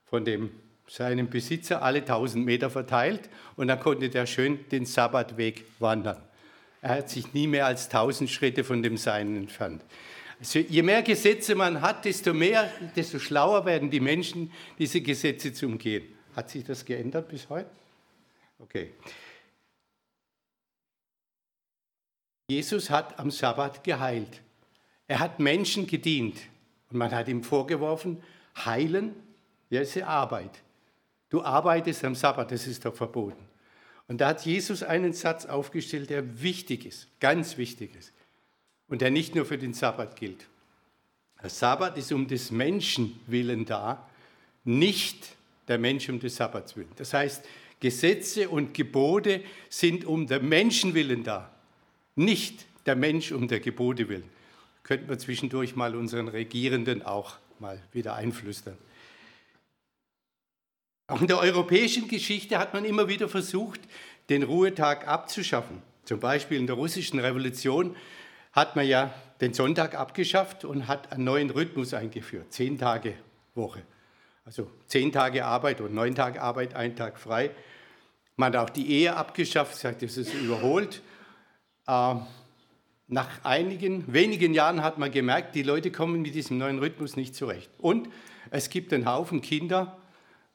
von 0.05 0.25
dem 0.25 0.51
seinem 0.85 1.27
Besitzer 1.27 1.81
alle 1.81 2.05
tausend 2.05 2.45
Meter 2.45 2.69
verteilt 2.69 3.31
und 3.55 3.67
dann 3.69 3.79
konnte 3.79 4.09
der 4.09 4.27
schön 4.27 4.59
den 4.69 4.85
Sabbatweg 4.85 5.65
wandern. 5.79 6.21
Er 6.83 6.95
hat 6.95 7.09
sich 7.09 7.33
nie 7.33 7.47
mehr 7.47 7.65
als 7.65 7.87
tausend 7.87 8.29
Schritte 8.29 8.65
von 8.65 8.83
dem 8.83 8.97
Seinen 8.97 9.37
entfernt. 9.37 9.81
Also 10.37 10.59
je 10.59 10.81
mehr 10.81 11.01
Gesetze 11.01 11.55
man 11.55 11.79
hat, 11.79 12.03
desto 12.03 12.33
mehr, 12.33 12.69
desto 12.93 13.19
schlauer 13.19 13.65
werden 13.65 13.89
die 13.89 14.01
Menschen, 14.01 14.51
diese 14.77 14.99
Gesetze 14.99 15.53
zu 15.53 15.67
umgehen. 15.67 16.03
Hat 16.35 16.49
sich 16.49 16.65
das 16.65 16.83
geändert 16.83 17.29
bis 17.29 17.47
heute? 17.47 17.69
Okay. 18.59 18.91
Jesus 22.49 22.89
hat 22.89 23.17
am 23.17 23.31
Sabbat 23.31 23.81
geheilt. 23.81 24.41
Er 25.07 25.19
hat 25.19 25.39
Menschen 25.39 25.87
gedient. 25.87 26.41
Und 26.89 26.97
man 26.97 27.11
hat 27.11 27.29
ihm 27.29 27.43
vorgeworfen, 27.43 28.21
heilen, 28.57 29.15
ja, 29.69 29.79
ist 29.79 29.97
Arbeit. 30.01 30.61
Du 31.29 31.41
arbeitest 31.41 32.03
am 32.03 32.13
Sabbat, 32.13 32.51
das 32.51 32.67
ist 32.67 32.83
doch 32.83 32.93
verboten. 32.93 33.52
Und 34.13 34.19
da 34.21 34.27
hat 34.27 34.45
Jesus 34.45 34.83
einen 34.83 35.13
Satz 35.13 35.47
aufgestellt, 35.47 36.11
der 36.11 36.43
wichtig 36.43 36.85
ist, 36.85 37.07
ganz 37.19 37.57
wichtig 37.57 37.95
ist. 37.95 38.13
Und 38.87 39.01
der 39.01 39.09
nicht 39.09 39.33
nur 39.33 39.43
für 39.43 39.57
den 39.57 39.73
Sabbat 39.73 40.15
gilt. 40.15 40.45
Der 41.41 41.49
Sabbat 41.49 41.97
ist 41.97 42.11
um 42.11 42.27
des 42.27 42.51
Menschen 42.51 43.19
willen 43.25 43.65
da, 43.65 44.07
nicht 44.65 45.35
der 45.67 45.79
Mensch 45.79 46.09
um 46.09 46.19
des 46.19 46.35
Sabbats 46.35 46.77
willen. 46.77 46.91
Das 46.97 47.11
heißt, 47.11 47.43
Gesetze 47.79 48.49
und 48.49 48.75
Gebote 48.75 49.41
sind 49.67 50.05
um 50.05 50.27
der 50.27 50.41
Menschen 50.41 50.93
willen 50.93 51.23
da, 51.23 51.51
nicht 52.15 52.67
der 52.85 52.95
Mensch 52.95 53.31
um 53.31 53.47
der 53.47 53.61
Gebote 53.61 54.09
willen. 54.09 54.29
Könnten 54.83 55.09
wir 55.09 55.17
zwischendurch 55.17 55.75
mal 55.75 55.95
unseren 55.95 56.27
Regierenden 56.27 57.01
auch 57.01 57.37
mal 57.57 57.81
wieder 57.91 58.13
einflüstern. 58.13 58.77
Auch 61.07 61.21
in 61.21 61.27
der 61.27 61.39
europäischen 61.39 62.07
Geschichte 62.07 62.57
hat 62.57 62.73
man 62.73 62.85
immer 62.85 63.07
wieder 63.07 63.27
versucht, 63.27 63.81
den 64.29 64.43
Ruhetag 64.43 65.07
abzuschaffen. 65.07 65.81
Zum 66.05 66.19
Beispiel 66.19 66.57
in 66.57 66.67
der 66.67 66.75
russischen 66.75 67.19
Revolution 67.19 67.95
hat 68.53 68.75
man 68.75 68.87
ja 68.87 69.13
den 69.41 69.53
Sonntag 69.53 69.95
abgeschafft 69.95 70.63
und 70.63 70.87
hat 70.87 71.11
einen 71.11 71.25
neuen 71.25 71.49
Rhythmus 71.49 71.93
eingeführt, 71.93 72.53
zehn 72.53 72.77
Tage 72.77 73.15
Woche. 73.55 73.83
Also 74.45 74.69
zehn 74.87 75.11
Tage 75.11 75.45
Arbeit 75.45 75.81
und 75.81 75.93
neun 75.93 76.15
Tage 76.15 76.41
Arbeit, 76.41 76.75
ein 76.75 76.95
Tag 76.95 77.19
frei. 77.19 77.51
Man 78.35 78.53
hat 78.53 78.61
auch 78.61 78.69
die 78.69 78.89
Ehe 78.89 79.15
abgeschafft, 79.15 79.75
sagt, 79.75 80.01
das 80.01 80.17
ist 80.17 80.33
überholt. 80.33 81.01
Ähm, 81.87 82.25
nach 83.07 83.43
einigen, 83.43 84.11
wenigen 84.11 84.53
Jahren 84.53 84.81
hat 84.81 84.97
man 84.97 85.11
gemerkt, 85.11 85.55
die 85.55 85.63
Leute 85.63 85.91
kommen 85.91 86.21
mit 86.21 86.33
diesem 86.33 86.57
neuen 86.57 86.79
Rhythmus 86.79 87.15
nicht 87.15 87.35
zurecht. 87.35 87.69
Und 87.77 88.09
es 88.49 88.69
gibt 88.69 88.91
einen 88.93 89.05
Haufen 89.05 89.41
Kinder, 89.41 89.97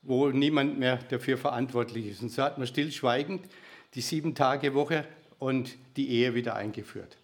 wo 0.03 0.29
niemand 0.31 0.79
mehr 0.79 0.97
dafür 0.97 1.39
verantwortlich 1.39 2.07
ist. 2.07 2.23
Und 2.23 2.31
so 2.31 2.43
hat 2.43 2.59
man 2.59 2.67
stillschweigend 2.67 3.45
die 3.95 4.01
Sieben-Tage-Woche 4.01 5.07
und 5.39 5.77
die 5.97 6.09
Ehe 6.11 6.35
wieder 6.35 6.55
eingeführt. 6.55 7.17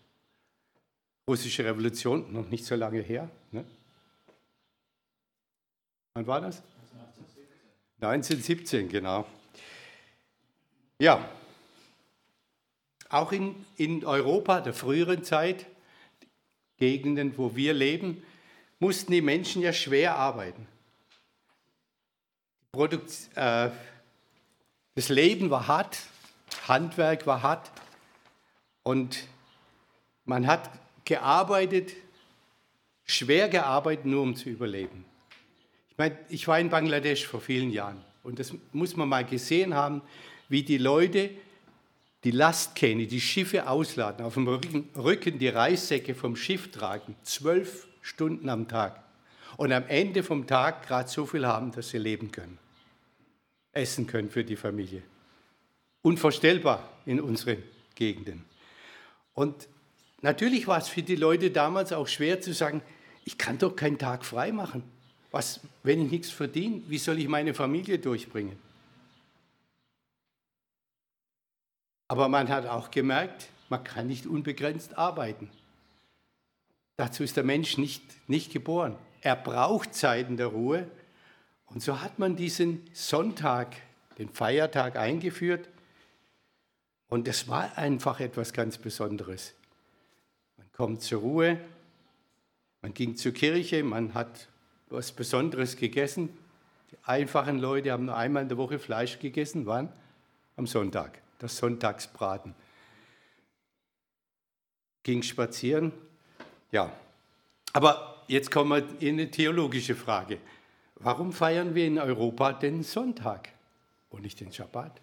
Russische 1.29 1.65
Revolution, 1.65 2.33
noch 2.33 2.49
nicht 2.51 2.65
so 2.65 2.75
lange 2.75 3.01
her. 3.01 3.31
Ne? 3.51 3.65
Wann 6.15 6.27
war 6.27 6.41
das? 6.41 6.63
1917, 8.01 8.89
genau. 8.89 9.27
Ja, 11.01 11.29
auch 13.09 13.33
in, 13.33 13.55
in 13.77 14.05
Europa 14.05 14.61
der 14.61 14.75
früheren 14.75 15.25
Zeit, 15.25 15.67
Gegenden, 16.77 17.39
wo 17.39 17.55
wir 17.55 17.73
leben, 17.73 18.23
mussten 18.81 19.13
die 19.13 19.23
Menschen 19.23 19.63
ja 19.63 19.73
schwer 19.73 20.17
arbeiten. 20.17 20.67
Produkt, 22.75 23.13
äh, 23.37 23.71
das 24.97 25.09
Leben 25.09 25.49
war 25.49 25.69
hart, 25.69 25.97
Handwerk 26.67 27.25
war 27.25 27.41
hart 27.41 27.71
und 28.83 29.29
man 30.25 30.49
hat 30.49 30.71
gearbeitet, 31.05 31.93
schwer 33.05 33.49
gearbeitet, 33.49 34.07
nur 34.07 34.23
um 34.23 34.35
zu 34.35 34.49
überleben. 34.49 35.05
Ich 35.91 35.99
meine, 35.99 36.19
ich 36.29 36.49
war 36.49 36.59
in 36.59 36.69
Bangladesch 36.69 37.27
vor 37.29 37.41
vielen 37.41 37.71
Jahren 37.71 38.05
und 38.25 38.41
das 38.41 38.53
muss 38.73 38.97
man 38.97 39.09
mal 39.09 39.25
gesehen 39.25 39.75
haben, 39.75 40.03
wie 40.49 40.65
die 40.65 40.79
Leute 40.79 41.31
die 42.25 42.33
Lastkähne, 42.33 43.07
die 43.07 43.21
Schiffe 43.21 43.69
ausladen, 43.69 44.25
auf 44.25 44.35
dem 44.35 44.49
Rücken 44.49 45.39
die 45.39 45.49
Reissäcke 45.49 46.17
vom 46.17 46.35
Schiff 46.35 46.73
tragen, 46.73 47.15
zwölf 47.23 47.87
Stunden 48.01 48.49
am 48.49 48.67
Tag 48.67 49.01
und 49.59 49.73
am 49.73 49.87
Ende 49.87 50.25
vom 50.25 50.49
Tag 50.49 50.89
gerade 50.89 51.09
so 51.09 51.25
viel 51.25 51.47
haben, 51.47 51.71
dass 51.71 51.91
sie 51.91 51.99
leben 51.99 52.33
können 52.33 52.59
essen 53.75 54.07
können 54.07 54.31
für 54.31 54.45
die 54.45 54.57
Familie. 54.57 55.03
Unvorstellbar 56.03 56.89
in 57.07 57.21
unseren 57.21 57.63
Gegenden. 57.95 58.45
Und 59.35 59.69
natürlich 60.23 60.67
war 60.67 60.79
es 60.79 60.89
für 60.89 61.03
die 61.03 61.17
Leute 61.17 61.51
damals 61.51 61.93
auch 61.93 62.09
schwer 62.09 62.41
zu 62.41 62.53
sagen, 62.53 62.83
ich 63.25 63.39
kann 63.39 63.59
doch 63.59 63.75
keinen 63.75 63.99
Tag 63.99 64.25
frei 64.25 64.53
machen. 64.53 64.83
Was, 65.31 65.61
wenn 65.83 66.05
ich 66.05 66.11
nichts 66.11 66.31
verdiene, 66.31 66.83
wie 66.87 66.99
soll 66.99 67.19
ich 67.19 67.29
meine 67.29 67.55
Familie 67.55 67.99
durchbringen? 67.99 68.57
Aber 72.09 72.29
man 72.29 72.49
hat 72.49 72.67
auch 72.67 72.91
gemerkt, 72.91 73.49
man 73.69 73.83
kann 73.83 74.07
nicht 74.07 74.27
unbegrenzt 74.27 74.97
arbeiten. 74.97 75.51
Dazu 76.97 77.25
ist 77.25 77.37
der 77.37 77.45
Mensch 77.45 77.77
nicht, 77.79 78.03
nicht 78.29 78.53
geboren. 78.53 78.97
Er 79.21 79.35
braucht 79.35 79.95
Zeiten 79.95 80.37
der 80.37 80.49
Ruhe, 80.49 80.89
und 81.75 81.83
so 81.83 82.01
hat 82.01 82.21
man 82.21 82.37
diesen 82.37 82.89
Sonntag, 82.93 83.75
den 84.19 84.29
Feiertag 84.29 84.95
eingeführt. 84.97 85.69
Und 87.09 87.27
es 87.27 87.49
war 87.49 87.77
einfach 87.77 88.21
etwas 88.21 88.53
ganz 88.53 88.79
Besonderes. 88.79 89.55
Man 90.57 90.71
kommt 90.71 91.03
zur 91.03 91.21
Ruhe, 91.21 91.59
man 92.81 92.95
ging 92.95 93.17
zur 93.17 93.33
Kirche, 93.33 93.83
man 93.83 94.15
hat 94.15 94.49
was 94.89 95.11
Besonderes 95.11 95.77
gegessen. 95.77 96.29
Die 96.93 96.97
einfachen 97.03 97.59
Leute 97.59 97.91
haben 97.91 98.05
nur 98.05 98.17
einmal 98.17 98.45
in 98.45 98.49
der 98.49 98.59
Woche 98.59 98.79
Fleisch 98.79 99.19
gegessen. 99.19 99.67
Wann? 99.67 99.93
Am 100.57 100.69
Sonntag, 100.69 101.21
das 101.41 101.57
Sonntagsbraten. 101.57 102.55
Ging 105.03 105.23
spazieren. 105.23 105.93
Ja, 106.71 106.93
aber 107.73 108.23
jetzt 108.29 108.53
kommen 108.53 108.71
wir 108.71 109.03
in 109.03 109.15
eine 109.15 109.29
theologische 109.29 109.97
Frage. 109.97 110.39
Warum 110.97 111.33
feiern 111.33 111.75
wir 111.75 111.87
in 111.87 111.99
Europa 111.99 112.53
den 112.53 112.83
Sonntag 112.83 113.51
und 114.11 114.23
nicht 114.23 114.41
den 114.41 114.53
Schabbat? 114.53 115.01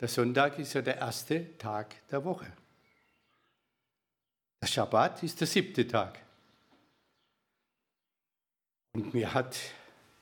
Der 0.00 0.08
Sonntag 0.08 0.58
ist 0.58 0.74
ja 0.74 0.82
der 0.82 0.98
erste 0.98 1.56
Tag 1.58 1.94
der 2.08 2.24
Woche. 2.24 2.50
Der 4.62 4.68
Schabbat 4.68 5.22
ist 5.22 5.40
der 5.40 5.46
siebte 5.46 5.86
Tag. 5.86 6.18
Und 8.94 9.12
mir 9.12 9.34
hat, 9.34 9.58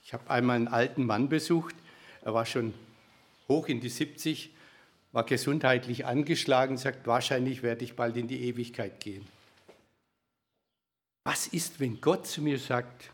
ich 0.03 0.13
habe 0.13 0.29
einmal 0.31 0.57
einen 0.57 0.69
alten 0.69 1.05
Mann 1.05 1.29
besucht, 1.29 1.77
er 2.23 2.35
war 2.35 2.47
schon 2.47 2.75
hoch 3.49 3.69
in 3.69 3.81
die 3.81 3.89
70, 3.89 4.51
war 5.13 5.25
gesundheitlich 5.25 6.07
angeschlagen, 6.07 6.79
sagt, 6.79 7.07
wahrscheinlich 7.07 7.63
werde 7.63 7.85
ich 7.85 7.95
bald 7.95 8.17
in 8.17 8.29
die 8.29 8.43
Ewigkeit 8.43 8.99
gehen. 8.99 9.27
Was 11.25 11.47
ist, 11.47 11.79
wenn 11.79 12.01
Gott 12.01 12.27
zu 12.27 12.43
mir 12.43 12.59
sagt, 12.59 13.12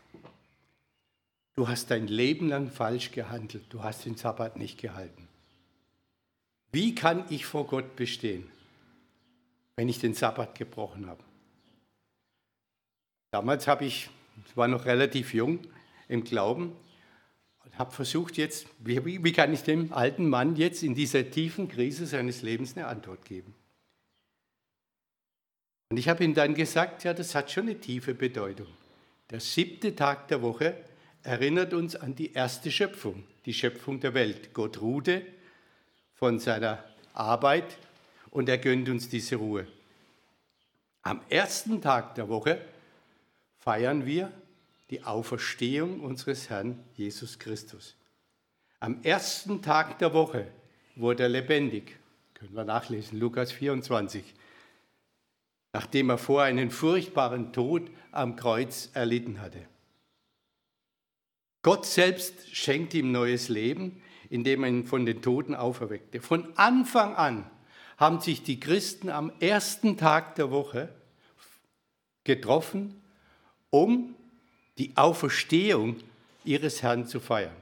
Du 1.55 1.67
hast 1.67 1.91
dein 1.91 2.07
Leben 2.07 2.47
lang 2.47 2.69
falsch 2.71 3.11
gehandelt. 3.11 3.65
Du 3.69 3.83
hast 3.83 4.05
den 4.05 4.15
Sabbat 4.15 4.57
nicht 4.57 4.79
gehalten. 4.79 5.27
Wie 6.71 6.95
kann 6.95 7.25
ich 7.29 7.45
vor 7.45 7.67
Gott 7.67 7.95
bestehen? 7.95 8.49
wenn 9.79 9.87
ich 9.87 9.99
den 9.99 10.13
Sabbat 10.13 10.55
gebrochen 10.55 11.07
habe. 11.07 11.23
Damals 13.31 13.65
habe 13.65 13.85
ich, 13.85 14.09
ich 14.45 14.57
war 14.57 14.67
noch 14.67 14.83
relativ 14.83 15.33
jung 15.33 15.61
im 16.09 16.25
Glauben 16.25 16.75
und 17.63 17.79
habe 17.79 17.93
versucht 17.93 18.35
jetzt, 18.35 18.67
wie, 18.79 19.23
wie 19.23 19.31
kann 19.31 19.53
ich 19.53 19.61
dem 19.61 19.93
alten 19.93 20.27
Mann 20.27 20.57
jetzt 20.57 20.83
in 20.83 20.95
dieser 20.95 21.31
tiefen 21.31 21.69
Krise 21.69 22.05
seines 22.07 22.41
Lebens 22.41 22.75
eine 22.75 22.87
Antwort 22.87 23.23
geben? 23.23 23.55
Und 25.91 25.95
ich 25.95 26.09
habe 26.09 26.25
ihm 26.25 26.33
dann 26.33 26.55
gesagt, 26.55 27.05
ja, 27.05 27.13
das 27.13 27.33
hat 27.33 27.49
schon 27.49 27.69
eine 27.69 27.79
tiefe 27.79 28.13
Bedeutung. 28.13 28.67
Der 29.29 29.39
siebte 29.39 29.95
Tag 29.95 30.27
der 30.27 30.41
Woche 30.41 30.75
erinnert 31.23 31.73
uns 31.73 31.95
an 31.95 32.15
die 32.15 32.33
erste 32.33 32.71
Schöpfung, 32.71 33.23
die 33.45 33.53
Schöpfung 33.53 33.99
der 33.99 34.13
Welt. 34.13 34.53
Gott 34.53 34.81
ruhte 34.81 35.25
von 36.13 36.39
seiner 36.39 36.83
Arbeit 37.13 37.77
und 38.31 38.49
er 38.49 38.57
gönnt 38.57 38.89
uns 38.89 39.09
diese 39.09 39.37
Ruhe. 39.37 39.67
Am 41.01 41.21
ersten 41.29 41.81
Tag 41.81 42.15
der 42.15 42.29
Woche 42.29 42.61
feiern 43.57 44.05
wir 44.05 44.31
die 44.89 45.03
Auferstehung 45.03 46.01
unseres 46.01 46.49
Herrn 46.49 46.83
Jesus 46.95 47.39
Christus. 47.39 47.95
Am 48.79 49.01
ersten 49.03 49.61
Tag 49.61 49.99
der 49.99 50.13
Woche 50.13 50.47
wurde 50.95 51.23
er 51.23 51.29
lebendig. 51.29 51.97
Können 52.33 52.55
wir 52.55 52.63
nachlesen, 52.63 53.19
Lukas 53.19 53.51
24. 53.51 54.23
Nachdem 55.73 56.09
er 56.09 56.17
vor 56.17 56.43
einen 56.43 56.71
furchtbaren 56.71 57.53
Tod 57.53 57.89
am 58.11 58.35
Kreuz 58.35 58.89
erlitten 58.93 59.41
hatte. 59.41 59.67
Gott 61.61 61.85
selbst 61.85 62.55
schenkt 62.55 62.93
ihm 62.93 63.11
neues 63.11 63.49
Leben, 63.49 64.01
indem 64.29 64.63
er 64.63 64.69
ihn 64.69 64.85
von 64.85 65.05
den 65.05 65.21
Toten 65.21 65.55
auferweckte. 65.55 66.21
Von 66.21 66.57
Anfang 66.57 67.15
an 67.15 67.49
haben 67.97 68.21
sich 68.21 68.43
die 68.43 68.59
Christen 68.59 69.09
am 69.09 69.31
ersten 69.39 69.97
Tag 69.97 70.35
der 70.35 70.51
Woche 70.51 70.89
getroffen, 72.23 73.01
um 73.69 74.15
die 74.77 74.95
Auferstehung 74.95 75.97
ihres 76.45 76.81
Herrn 76.81 77.05
zu 77.05 77.19
feiern. 77.19 77.55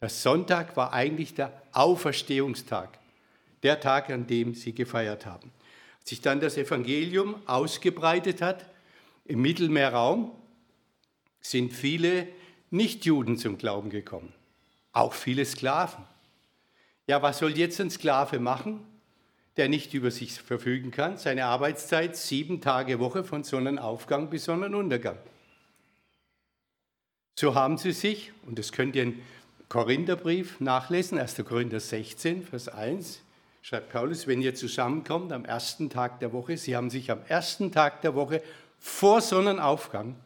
Der 0.00 0.08
Sonntag 0.08 0.76
war 0.76 0.92
eigentlich 0.92 1.34
der 1.34 1.60
Auferstehungstag, 1.72 2.98
der 3.62 3.80
Tag, 3.80 4.10
an 4.10 4.26
dem 4.26 4.54
sie 4.54 4.72
gefeiert 4.72 5.26
haben. 5.26 5.50
Als 6.00 6.10
sich 6.10 6.20
dann 6.20 6.38
das 6.38 6.56
Evangelium 6.56 7.34
ausgebreitet 7.46 8.42
hat 8.42 8.66
im 9.24 9.40
Mittelmeerraum, 9.40 10.30
sind 11.40 11.72
viele 11.72 12.28
Nichtjuden 12.70 13.38
zum 13.38 13.58
Glauben 13.58 13.90
gekommen, 13.90 14.32
auch 14.92 15.12
viele 15.12 15.44
Sklaven. 15.44 16.04
Ja, 17.06 17.22
was 17.22 17.38
soll 17.38 17.56
jetzt 17.56 17.80
ein 17.80 17.90
Sklave 17.90 18.40
machen, 18.40 18.80
der 19.56 19.68
nicht 19.68 19.94
über 19.94 20.10
sich 20.10 20.32
verfügen 20.32 20.90
kann? 20.90 21.16
Seine 21.16 21.46
Arbeitszeit 21.46 22.16
sieben 22.16 22.60
Tage 22.60 22.98
Woche 22.98 23.22
von 23.22 23.44
Sonnenaufgang 23.44 24.28
bis 24.30 24.44
Sonnenuntergang. 24.44 25.18
So 27.38 27.54
haben 27.54 27.78
sie 27.78 27.92
sich, 27.92 28.32
und 28.46 28.58
das 28.58 28.72
könnt 28.72 28.96
ihr 28.96 29.04
im 29.04 29.22
Korintherbrief 29.68 30.58
nachlesen, 30.58 31.18
1. 31.18 31.44
Korinther 31.44 31.80
16, 31.80 32.42
Vers 32.42 32.68
1, 32.68 33.20
schreibt 33.62 33.92
Paulus, 33.92 34.26
wenn 34.26 34.42
ihr 34.42 34.54
zusammenkommt 34.54 35.32
am 35.32 35.44
ersten 35.44 35.88
Tag 35.90 36.18
der 36.18 36.32
Woche, 36.32 36.56
sie 36.56 36.74
haben 36.74 36.90
sich 36.90 37.10
am 37.10 37.20
ersten 37.28 37.70
Tag 37.70 38.00
der 38.00 38.14
Woche 38.14 38.42
vor 38.78 39.20
Sonnenaufgang 39.20 40.16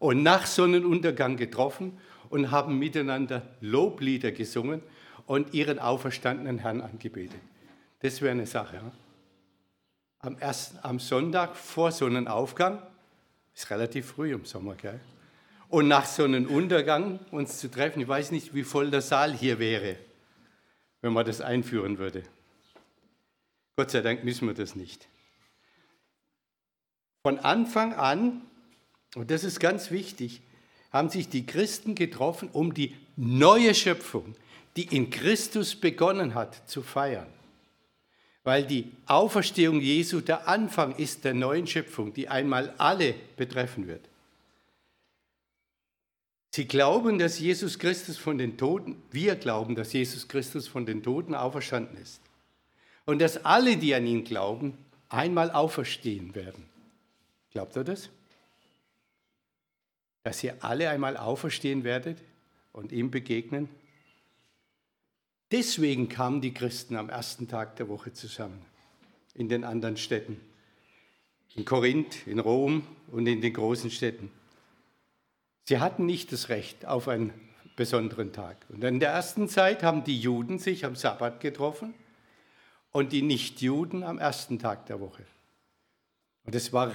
und 0.00 0.24
nach 0.24 0.46
Sonnenuntergang 0.46 1.36
getroffen 1.36 1.96
und 2.30 2.50
haben 2.50 2.78
miteinander 2.78 3.42
Loblieder 3.60 4.32
gesungen 4.32 4.82
und 5.26 5.54
ihren 5.54 5.78
auferstandenen 5.78 6.58
Herrn 6.58 6.80
angebetet. 6.80 7.40
Das 8.00 8.20
wäre 8.20 8.32
eine 8.32 8.46
Sache. 8.46 8.76
Ja? 8.76 8.92
Am, 10.18 10.38
ersten, 10.38 10.78
am 10.82 10.98
Sonntag 10.98 11.54
vor 11.54 11.92
Sonnenaufgang, 11.92 12.82
ist 13.54 13.70
relativ 13.70 14.06
früh 14.06 14.32
im 14.32 14.44
Sommer, 14.44 14.74
gell? 14.74 14.98
und 15.68 15.86
nach 15.86 16.06
Sonnenuntergang 16.06 17.20
uns 17.30 17.58
zu 17.58 17.70
treffen. 17.70 18.00
Ich 18.00 18.08
weiß 18.08 18.32
nicht, 18.32 18.54
wie 18.54 18.64
voll 18.64 18.90
der 18.90 19.02
Saal 19.02 19.32
hier 19.32 19.58
wäre, 19.58 19.96
wenn 21.00 21.12
man 21.12 21.26
das 21.26 21.40
einführen 21.40 21.98
würde. 21.98 22.22
Gott 23.76 23.90
sei 23.90 24.00
Dank 24.00 24.24
müssen 24.24 24.48
wir 24.48 24.54
das 24.54 24.74
nicht. 24.74 25.08
Von 27.22 27.38
Anfang 27.38 27.92
an 27.92 28.42
und 29.14 29.30
das 29.30 29.44
ist 29.44 29.60
ganz 29.60 29.90
wichtig, 29.90 30.40
haben 30.92 31.08
sich 31.08 31.28
die 31.28 31.46
Christen 31.46 31.94
getroffen, 31.94 32.48
um 32.52 32.74
die 32.74 32.94
neue 33.16 33.74
Schöpfung, 33.74 34.34
die 34.76 34.84
in 34.94 35.10
Christus 35.10 35.74
begonnen 35.74 36.34
hat, 36.34 36.68
zu 36.68 36.82
feiern. 36.82 37.26
Weil 38.42 38.66
die 38.66 38.90
Auferstehung 39.06 39.80
Jesu 39.80 40.20
der 40.20 40.48
Anfang 40.48 40.94
ist 40.96 41.24
der 41.24 41.34
neuen 41.34 41.66
Schöpfung, 41.66 42.14
die 42.14 42.28
einmal 42.28 42.74
alle 42.78 43.14
betreffen 43.36 43.86
wird. 43.86 44.08
Sie 46.52 46.66
glauben, 46.66 47.18
dass 47.18 47.38
Jesus 47.38 47.78
Christus 47.78 48.16
von 48.16 48.38
den 48.38 48.56
Toten, 48.56 49.00
wir 49.12 49.36
glauben, 49.36 49.76
dass 49.76 49.92
Jesus 49.92 50.26
Christus 50.26 50.66
von 50.66 50.84
den 50.84 51.02
Toten 51.02 51.34
auferstanden 51.34 51.96
ist. 52.00 52.20
Und 53.06 53.20
dass 53.20 53.44
alle, 53.44 53.76
die 53.76 53.94
an 53.94 54.06
ihn 54.06 54.24
glauben, 54.24 54.76
einmal 55.08 55.50
auferstehen 55.50 56.34
werden. 56.34 56.64
Glaubt 57.52 57.76
ihr 57.76 57.84
das? 57.84 58.10
Dass 60.22 60.42
ihr 60.44 60.62
alle 60.64 60.90
einmal 60.90 61.16
auferstehen 61.16 61.84
werdet 61.84 62.22
und 62.72 62.92
ihm 62.92 63.10
begegnen? 63.10 63.68
Deswegen 65.52 66.08
kamen 66.08 66.40
die 66.40 66.54
Christen 66.54 66.96
am 66.96 67.08
ersten 67.08 67.48
Tag 67.48 67.76
der 67.76 67.88
Woche 67.88 68.12
zusammen 68.12 68.64
in 69.34 69.48
den 69.48 69.64
anderen 69.64 69.96
Städten, 69.96 70.40
in 71.56 71.64
Korinth, 71.64 72.26
in 72.26 72.38
Rom 72.38 72.86
und 73.08 73.26
in 73.26 73.40
den 73.40 73.52
großen 73.52 73.90
Städten. 73.90 74.30
Sie 75.64 75.78
hatten 75.78 76.06
nicht 76.06 76.32
das 76.32 76.48
Recht 76.48 76.86
auf 76.86 77.08
einen 77.08 77.32
besonderen 77.76 78.32
Tag. 78.32 78.66
Und 78.68 78.84
in 78.84 79.00
der 79.00 79.10
ersten 79.10 79.48
Zeit 79.48 79.82
haben 79.82 80.04
die 80.04 80.20
Juden 80.20 80.58
sich 80.58 80.84
am 80.84 80.96
Sabbat 80.96 81.40
getroffen 81.40 81.94
und 82.92 83.12
die 83.12 83.22
Nichtjuden 83.22 84.02
am 84.02 84.18
ersten 84.18 84.58
Tag 84.58 84.86
der 84.86 85.00
Woche. 85.00 85.24
Und 86.44 86.54
es 86.54 86.72
war 86.72 86.92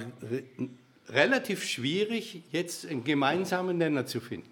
relativ 1.08 1.64
schwierig, 1.64 2.42
jetzt 2.50 2.86
einen 2.86 3.04
gemeinsamen 3.04 3.78
Nenner 3.78 4.06
zu 4.06 4.20
finden. 4.20 4.50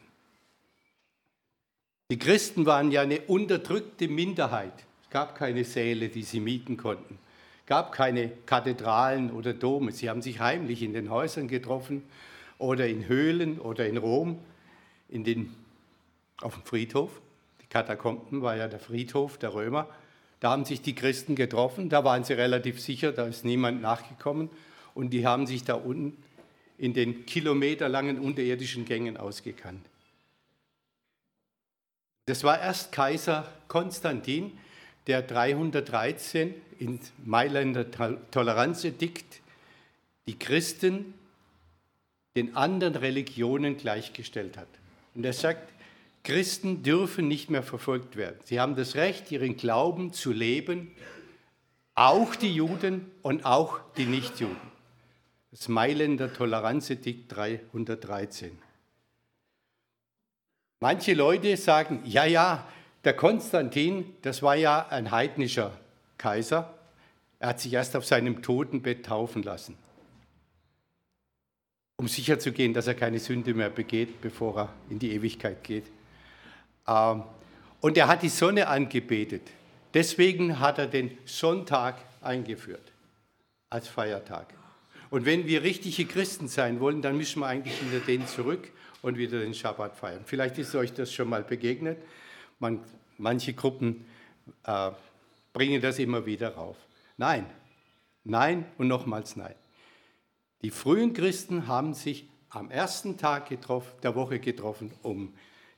Die 2.11 2.19
Christen 2.19 2.67
waren 2.67 2.91
ja 2.91 3.03
eine 3.03 3.21
unterdrückte 3.23 4.09
Minderheit. 4.09 4.73
Es 5.03 5.11
gab 5.11 5.37
keine 5.37 5.65
Säle, 5.65 6.09
die 6.09 6.23
sie 6.23 6.41
mieten 6.41 6.77
konnten. 6.77 7.19
Es 7.61 7.67
gab 7.67 7.93
keine 7.93 8.31
Kathedralen 8.47 9.31
oder 9.31 9.55
Dome. 9.55 9.91
Sie 9.91 10.11
haben 10.11 10.21
sich 10.21 10.39
heimlich 10.41 10.83
in 10.83 10.93
den 10.93 11.11
Häusern 11.11 11.49
getroffen 11.49 12.03
oder 12.59 12.87
in 12.87 13.09
Höhlen 13.09 13.59
oder 13.59 13.87
in 13.89 13.97
Rom, 13.97 14.39
in 15.09 15.25
den, 15.25 15.55
auf 16.43 16.55
dem 16.55 16.65
Friedhof. 16.65 17.11
Die 17.63 17.67
Katakomben 17.67 18.43
war 18.43 18.57
ja 18.57 18.69
der 18.69 18.81
Friedhof 18.81 19.39
der 19.39 19.55
Römer. 19.55 19.89
Da 20.41 20.51
haben 20.51 20.67
sich 20.67 20.83
die 20.83 20.95
Christen 20.95 21.37
getroffen. 21.37 21.89
Da 21.89 22.05
waren 22.05 22.23
sie 22.23 22.35
relativ 22.35 22.81
sicher, 22.81 23.13
da 23.13 23.25
ist 23.25 23.47
niemand 23.47 23.81
nachgekommen. 23.81 24.51
Und 24.93 25.11
die 25.11 25.27
haben 25.27 25.47
sich 25.47 25.65
da 25.65 25.75
unten 25.75 26.17
in 26.79 26.93
den 26.93 27.27
kilometerlangen 27.27 28.19
unterirdischen 28.19 28.85
Gängen 28.85 29.17
ausgekannt. 29.17 29.85
Das 32.27 32.43
war 32.43 32.59
erst 32.59 32.93
Kaiser 32.93 33.47
Konstantin, 33.69 34.59
der 35.07 35.23
313 35.23 36.55
in 36.79 36.99
Mailänder 37.25 37.87
Toleranzedikt 38.31 39.41
die 40.27 40.39
Christen 40.39 41.15
den 42.35 42.57
anderen 42.57 42.97
Religionen 42.97 43.77
gleichgestellt 43.77 44.57
hat. 44.57 44.69
Und 45.15 45.25
er 45.25 45.35
sagt, 45.35 45.73
Christen 46.25 46.83
dürfen 46.83 47.29
nicht 47.29 47.51
mehr 47.51 47.63
verfolgt 47.63 48.17
werden. 48.17 48.37
Sie 48.45 48.59
haben 48.59 48.75
das 48.75 48.95
Recht, 48.95 49.31
ihren 49.31 49.59
Glauben 49.59 50.15
zu 50.15 50.33
leben, 50.33 50.91
auch 51.95 52.35
die 52.35 52.53
Juden 52.53 53.11
und 53.23 53.45
auch 53.45 53.79
die 53.97 54.07
Nichtjuden 54.07 54.74
das 55.55 55.69
Mailänder 55.69 56.33
Toleranzedikt 56.33 57.31
313. 57.33 58.59
Manche 60.81 61.15
Leute 61.15 61.57
sagen, 61.57 62.03
ja, 62.05 62.25
ja, 62.25 62.67
der 63.05 63.15
Konstantin, 63.15 64.17
das 64.23 64.43
war 64.43 64.57
ja 64.57 64.89
ein 64.89 65.13
heidnischer 65.13 65.79
Kaiser. 66.19 66.75
Er 67.39 67.51
hat 67.51 67.61
sich 67.61 67.73
erst 67.73 67.95
auf 67.95 68.05
seinem 68.05 68.43
Totenbett 68.43 69.07
taufen 69.07 69.45
lassen, 69.45 69.77
um 71.99 72.09
sicherzugehen, 72.09 72.75
dass 72.75 72.89
er 72.89 72.95
keine 72.95 73.21
Sünde 73.21 73.55
mehr 73.55 73.71
begeht, 73.71 74.21
bevor 74.21 74.59
er 74.59 74.69
in 74.91 74.99
die 74.99 75.13
Ewigkeit 75.13 75.63
geht. 75.63 75.85
Ähm, 76.89 77.23
und 77.81 77.97
er 77.97 78.09
hat 78.09 78.23
die 78.23 78.29
Sonne 78.29 78.67
angebetet. 78.67 79.43
Deswegen 79.93 80.59
hat 80.59 80.79
er 80.79 80.89
den 80.89 81.17
Sonntag 81.27 81.99
eingeführt 82.21 82.91
als 83.71 83.87
Feiertag. 83.87 84.53
Und 85.15 85.27
wenn 85.27 85.47
wir 85.47 85.63
richtige 85.63 86.07
Christen 86.07 86.49
sein 86.49 86.81
wollen, 86.81 87.01
dann 87.01 87.17
müssen 87.17 87.39
wir 87.39 87.47
eigentlich 87.47 87.79
hinter 87.79 88.01
denen 88.01 88.27
zurück 88.27 88.73
und 89.01 89.17
wieder 89.17 89.39
den 89.39 89.55
Schabbat 89.55 89.95
feiern. 89.95 90.23
Vielleicht 90.25 90.59
ist 90.59 90.75
euch 90.75 90.93
das 90.93 91.13
schon 91.13 91.29
mal 91.29 91.45
begegnet. 91.45 91.99
Man, 92.59 92.81
manche 93.17 93.53
Gruppen 93.53 94.07
äh, 94.65 94.91
bringen 95.53 95.81
das 95.81 96.01
immer 96.01 96.27
wieder 96.27 96.57
rauf. 96.57 96.77
Nein, 97.17 97.47
Nein 98.25 98.67
und 98.77 98.89
nochmals 98.89 99.37
nein. 99.37 99.55
Die 100.63 100.73
frühen 100.73 101.13
Christen 101.13 101.69
haben 101.69 101.95
sich 101.95 102.27
am 102.49 102.69
ersten 102.73 103.17
Tag 103.17 103.51
der 104.03 104.15
Woche 104.17 104.41
getroffen, 104.41 104.91
um 105.05 105.33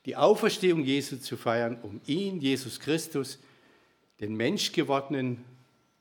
die 0.07 0.15
Auferstehung 0.15 0.83
Jesu 0.83 1.17
zu 1.17 1.37
feiern, 1.37 1.77
um 1.83 2.01
ihn, 2.07 2.39
Jesus 2.39 2.79
Christus, 2.79 3.37
den 4.19 4.35
menschgewordenen 4.35 5.45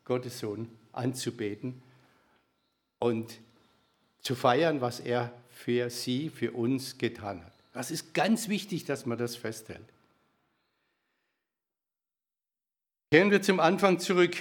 Gottessohn, 0.07 0.71
anzubeten 0.93 1.83
und 2.99 3.39
zu 4.21 4.35
feiern, 4.35 4.81
was 4.81 5.01
er 5.01 5.33
für 5.51 5.91
sie, 5.91 6.31
für 6.31 6.53
uns 6.53 6.99
getan 6.99 7.45
hat. 7.45 7.53
Das 7.73 7.91
ist 7.91 8.15
ganz 8.15 8.49
wichtig, 8.49 8.85
dass 8.85 9.07
man 9.07 9.19
das 9.19 9.37
festhält. 9.37 9.85
Kehren 13.11 13.31
wir 13.31 13.43
zum 13.43 13.61
Anfang 13.61 13.99
zurück. 13.99 14.37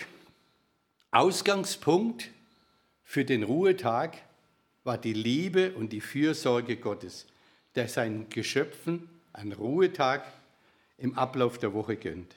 Ausgangspunkt 1.11 2.31
für 3.03 3.23
den 3.23 3.43
Ruhetag 3.43 4.17
war 4.83 4.97
die 4.97 5.13
Liebe 5.13 5.73
und 5.73 5.93
die 5.93 6.01
Fürsorge 6.01 6.77
Gottes, 6.77 7.25
der 7.75 7.87
seinen 7.87 8.29
Geschöpfen 8.29 9.09
einen 9.33 9.53
Ruhetag 9.53 10.25
im 10.97 11.17
Ablauf 11.17 11.57
der 11.57 11.73
Woche 11.73 11.95
gönnt. 11.95 12.33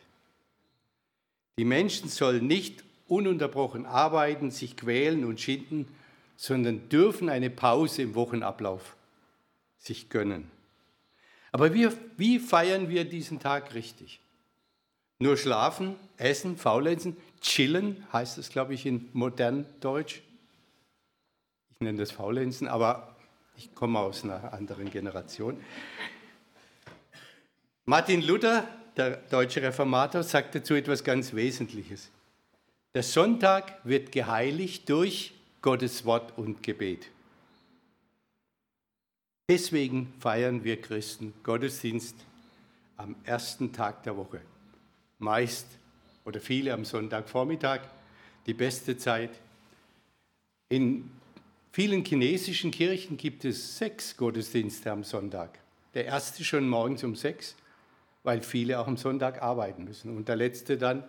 Die 1.59 1.65
Menschen 1.65 2.09
sollen 2.09 2.47
nicht 2.47 2.85
ununterbrochen 3.09 3.87
arbeiten, 3.87 4.51
sich 4.51 4.77
quälen 4.77 5.25
und 5.25 5.41
schinden, 5.41 5.87
sondern 6.41 6.89
dürfen 6.89 7.29
eine 7.29 7.51
Pause 7.51 8.03
im 8.03 8.15
Wochenablauf 8.15 8.97
sich 9.77 10.09
gönnen. 10.09 10.49
Aber 11.51 11.75
wir, 11.75 11.93
wie 12.17 12.39
feiern 12.39 12.89
wir 12.89 13.05
diesen 13.05 13.41
Tag 13.41 13.75
richtig? 13.75 14.21
Nur 15.19 15.37
schlafen, 15.37 15.97
essen, 16.17 16.57
faulenzen, 16.57 17.17
chillen, 17.41 18.07
heißt 18.13 18.39
es, 18.39 18.51
glaube 18.51 18.73
ich, 18.73 18.87
in 18.87 19.09
modern 19.15 19.67
Deutsch. 19.81 20.23
Ich 21.73 21.81
nenne 21.81 21.99
das 21.99 22.13
faulenzen, 22.13 22.69
aber 22.69 23.17
ich 23.57 23.75
komme 23.75 23.99
aus 23.99 24.23
einer 24.23 24.53
anderen 24.53 24.91
Generation. 24.91 25.59
Martin 27.85 28.23
Luther, 28.23 28.69
der 28.97 29.17
deutsche 29.17 29.61
Reformator, 29.61 30.23
sagt 30.23 30.55
dazu 30.55 30.75
etwas 30.75 31.03
ganz 31.03 31.35
Wesentliches. 31.35 32.13
Der 32.95 33.03
Sonntag 33.03 33.81
wird 33.83 34.13
geheiligt 34.13 34.89
durch 34.89 35.33
Gottes 35.61 36.05
Wort 36.05 36.39
und 36.39 36.63
Gebet. 36.63 37.09
Deswegen 39.51 40.13
feiern 40.21 40.63
wir 40.63 40.81
Christen 40.81 41.33
Gottesdienst 41.43 42.15
am 42.97 43.17
ersten 43.25 43.73
Tag 43.73 44.03
der 44.03 44.17
Woche. 44.17 44.41
Meist 45.19 45.67
oder 46.25 46.41
viele 46.41 46.75
am 46.75 46.85
Sonntagvormittag, 46.85 47.81
die 48.47 48.55
beste 48.55 48.97
Zeit. 48.97 49.31
In 50.69 51.11
vielen 51.73 52.05
chinesischen 52.05 52.71
Kirchen 52.71 53.17
gibt 53.17 53.45
es 53.45 53.79
sechs 53.79 54.17
Gottesdienste 54.17 54.93
am 54.93 55.03
Sonntag. 55.03 55.59
Der 55.95 56.05
erste 56.05 56.45
schon 56.45 56.69
morgens 56.69 57.03
um 57.03 57.17
sechs, 57.17 57.57
weil 58.23 58.43
viele 58.43 58.79
auch 58.79 58.87
am 58.87 58.97
Sonntag 58.97 59.43
arbeiten 59.43 59.85
müssen. 59.85 60.15
Und 60.17 60.29
der 60.29 60.37
letzte 60.37 60.77
dann 60.77 61.03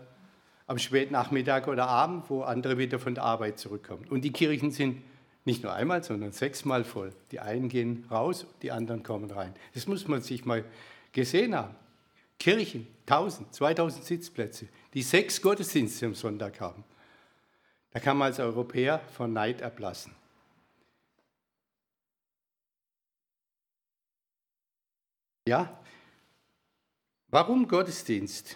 am 0.69 0.77
Spätnachmittag 0.77 1.67
oder 1.67 1.87
Abend, 1.87 2.29
wo 2.29 2.43
andere 2.43 2.77
wieder 2.77 2.99
von 2.99 3.15
der 3.15 3.23
Arbeit 3.23 3.57
zurückkommen. 3.57 4.05
Und 4.07 4.21
die 4.21 4.31
Kirchen 4.31 4.69
sind 4.69 5.01
nicht 5.43 5.63
nur 5.63 5.73
einmal, 5.73 6.03
sondern 6.03 6.31
sechsmal 6.31 6.83
voll. 6.83 7.11
Die 7.31 7.39
einen 7.39 7.69
gehen 7.69 8.05
raus, 8.11 8.45
die 8.61 8.71
anderen 8.71 9.01
kommen 9.01 9.31
rein. 9.31 9.55
Das 9.73 9.87
muss 9.87 10.07
man 10.07 10.21
sich 10.21 10.45
mal 10.45 10.63
gesehen 11.11 11.55
haben. 11.55 11.75
Kirchen, 12.37 12.85
1000, 13.07 13.51
2000 13.51 14.05
Sitzplätze, 14.05 14.67
die 14.93 15.01
sechs 15.01 15.41
Gottesdienste 15.41 16.05
am 16.05 16.13
Sonntag 16.13 16.61
haben. 16.61 16.83
Da 17.89 17.99
kann 17.99 18.17
man 18.17 18.27
als 18.27 18.39
Europäer 18.39 18.99
von 19.17 19.33
Neid 19.33 19.61
erblassen. 19.61 20.13
Ja, 25.47 25.79
warum 27.29 27.67
Gottesdienst? 27.67 28.55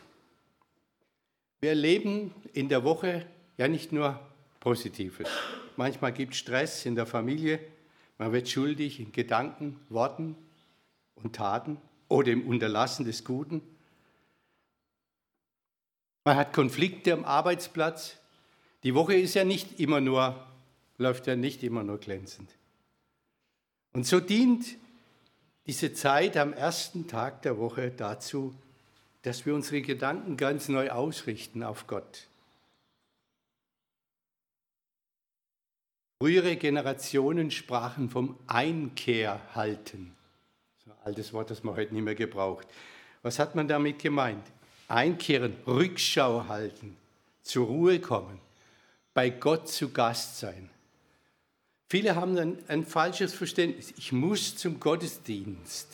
Wir 1.63 1.69
erleben 1.69 2.35
in 2.51 2.67
der 2.67 2.83
Woche 2.83 3.25
ja 3.55 3.69
nicht 3.69 3.93
nur 3.93 4.19
Positives. 4.59 5.29
Manchmal 5.77 6.11
gibt 6.11 6.33
es 6.33 6.39
Stress 6.39 6.85
in 6.85 6.93
der 6.95 7.05
Familie, 7.05 7.57
man 8.17 8.33
wird 8.33 8.49
schuldig 8.49 8.99
in 8.99 9.13
Gedanken, 9.13 9.79
Worten 9.87 10.35
und 11.15 11.37
Taten 11.37 11.77
oder 12.09 12.33
im 12.33 12.45
Unterlassen 12.49 13.05
des 13.05 13.23
Guten. 13.23 13.61
Man 16.25 16.35
hat 16.35 16.51
Konflikte 16.51 17.13
am 17.13 17.23
Arbeitsplatz. 17.23 18.17
Die 18.83 18.93
Woche 18.93 19.13
ist 19.13 19.33
ja 19.33 19.45
nicht 19.45 19.79
immer 19.79 20.01
nur, 20.01 20.45
läuft 20.97 21.27
ja 21.27 21.37
nicht 21.37 21.63
immer 21.63 21.83
nur 21.83 21.97
glänzend. 21.97 22.49
Und 23.93 24.05
so 24.05 24.19
dient 24.19 24.65
diese 25.65 25.93
Zeit 25.93 26.35
am 26.35 26.51
ersten 26.51 27.07
Tag 27.07 27.41
der 27.43 27.57
Woche 27.57 27.89
dazu, 27.89 28.53
dass 29.23 29.45
wir 29.45 29.55
unsere 29.55 29.81
Gedanken 29.81 30.37
ganz 30.37 30.69
neu 30.69 30.91
ausrichten 30.91 31.63
auf 31.63 31.87
Gott. 31.87 32.27
Frühere 36.19 36.55
Generationen 36.55 37.51
sprachen 37.51 38.09
vom 38.09 38.37
Einkehrhalten. 38.47 40.15
So 40.85 40.91
ein 40.91 40.97
altes 41.03 41.33
Wort, 41.33 41.49
das 41.49 41.63
man 41.63 41.75
heute 41.75 41.93
nicht 41.93 42.03
mehr 42.03 42.15
gebraucht. 42.15 42.67
Was 43.23 43.39
hat 43.39 43.55
man 43.55 43.67
damit 43.67 43.99
gemeint? 43.99 44.45
Einkehren, 44.87 45.55
Rückschau 45.65 46.47
halten, 46.47 46.95
zur 47.41 47.67
Ruhe 47.67 47.99
kommen, 47.99 48.39
bei 49.13 49.29
Gott 49.29 49.69
zu 49.69 49.89
Gast 49.89 50.39
sein. 50.39 50.69
Viele 51.87 52.15
haben 52.15 52.37
ein, 52.37 52.57
ein 52.67 52.85
falsches 52.85 53.33
Verständnis. 53.33 53.93
Ich 53.97 54.11
muss 54.11 54.57
zum 54.57 54.79
Gottesdienst. 54.79 55.89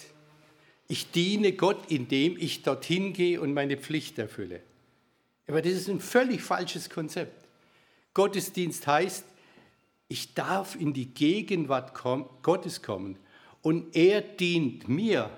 Ich 0.92 1.12
diene 1.12 1.54
Gott, 1.54 1.92
indem 1.92 2.36
ich 2.36 2.64
dorthin 2.64 3.14
gehe 3.14 3.40
und 3.40 3.54
meine 3.54 3.78
Pflicht 3.78 4.18
erfülle. 4.18 4.62
Aber 5.48 5.62
das 5.62 5.74
ist 5.74 5.88
ein 5.88 6.00
völlig 6.00 6.42
falsches 6.42 6.90
Konzept. 6.90 7.48
Gottesdienst 8.16 8.88
heißt, 8.88 9.24
ich 10.08 10.34
darf 10.34 10.76
in 10.76 10.94
die 10.94 11.14
Gegenwart 11.14 11.94
Gottes 12.42 12.82
kommen 12.82 13.20
und 13.62 13.96
er 13.96 14.22
dient 14.22 14.90
mir. 14.90 15.30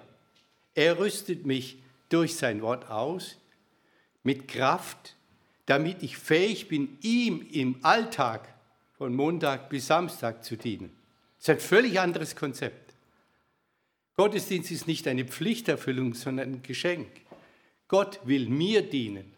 Er 0.73 0.99
rüstet 0.99 1.45
mich 1.45 1.79
durch 2.07 2.37
sein 2.37 2.61
Wort 2.61 2.89
aus 2.89 3.37
mit 4.23 4.47
Kraft, 4.47 5.17
damit 5.65 6.01
ich 6.01 6.15
fähig 6.15 6.69
bin, 6.69 6.97
ihm 7.01 7.45
im 7.51 7.75
Alltag 7.81 8.47
von 8.97 9.13
Montag 9.13 9.69
bis 9.69 9.87
Samstag 9.87 10.45
zu 10.45 10.55
dienen. 10.55 10.95
Das 11.37 11.43
ist 11.43 11.49
ein 11.49 11.59
völlig 11.59 11.99
anderes 11.99 12.37
Konzept. 12.37 12.90
Gottesdienst 14.21 14.69
ist 14.69 14.85
nicht 14.85 15.07
eine 15.07 15.25
Pflichterfüllung, 15.25 16.13
sondern 16.13 16.53
ein 16.53 16.61
Geschenk. 16.61 17.07
Gott 17.87 18.19
will 18.23 18.49
mir 18.49 18.83
dienen, 18.83 19.33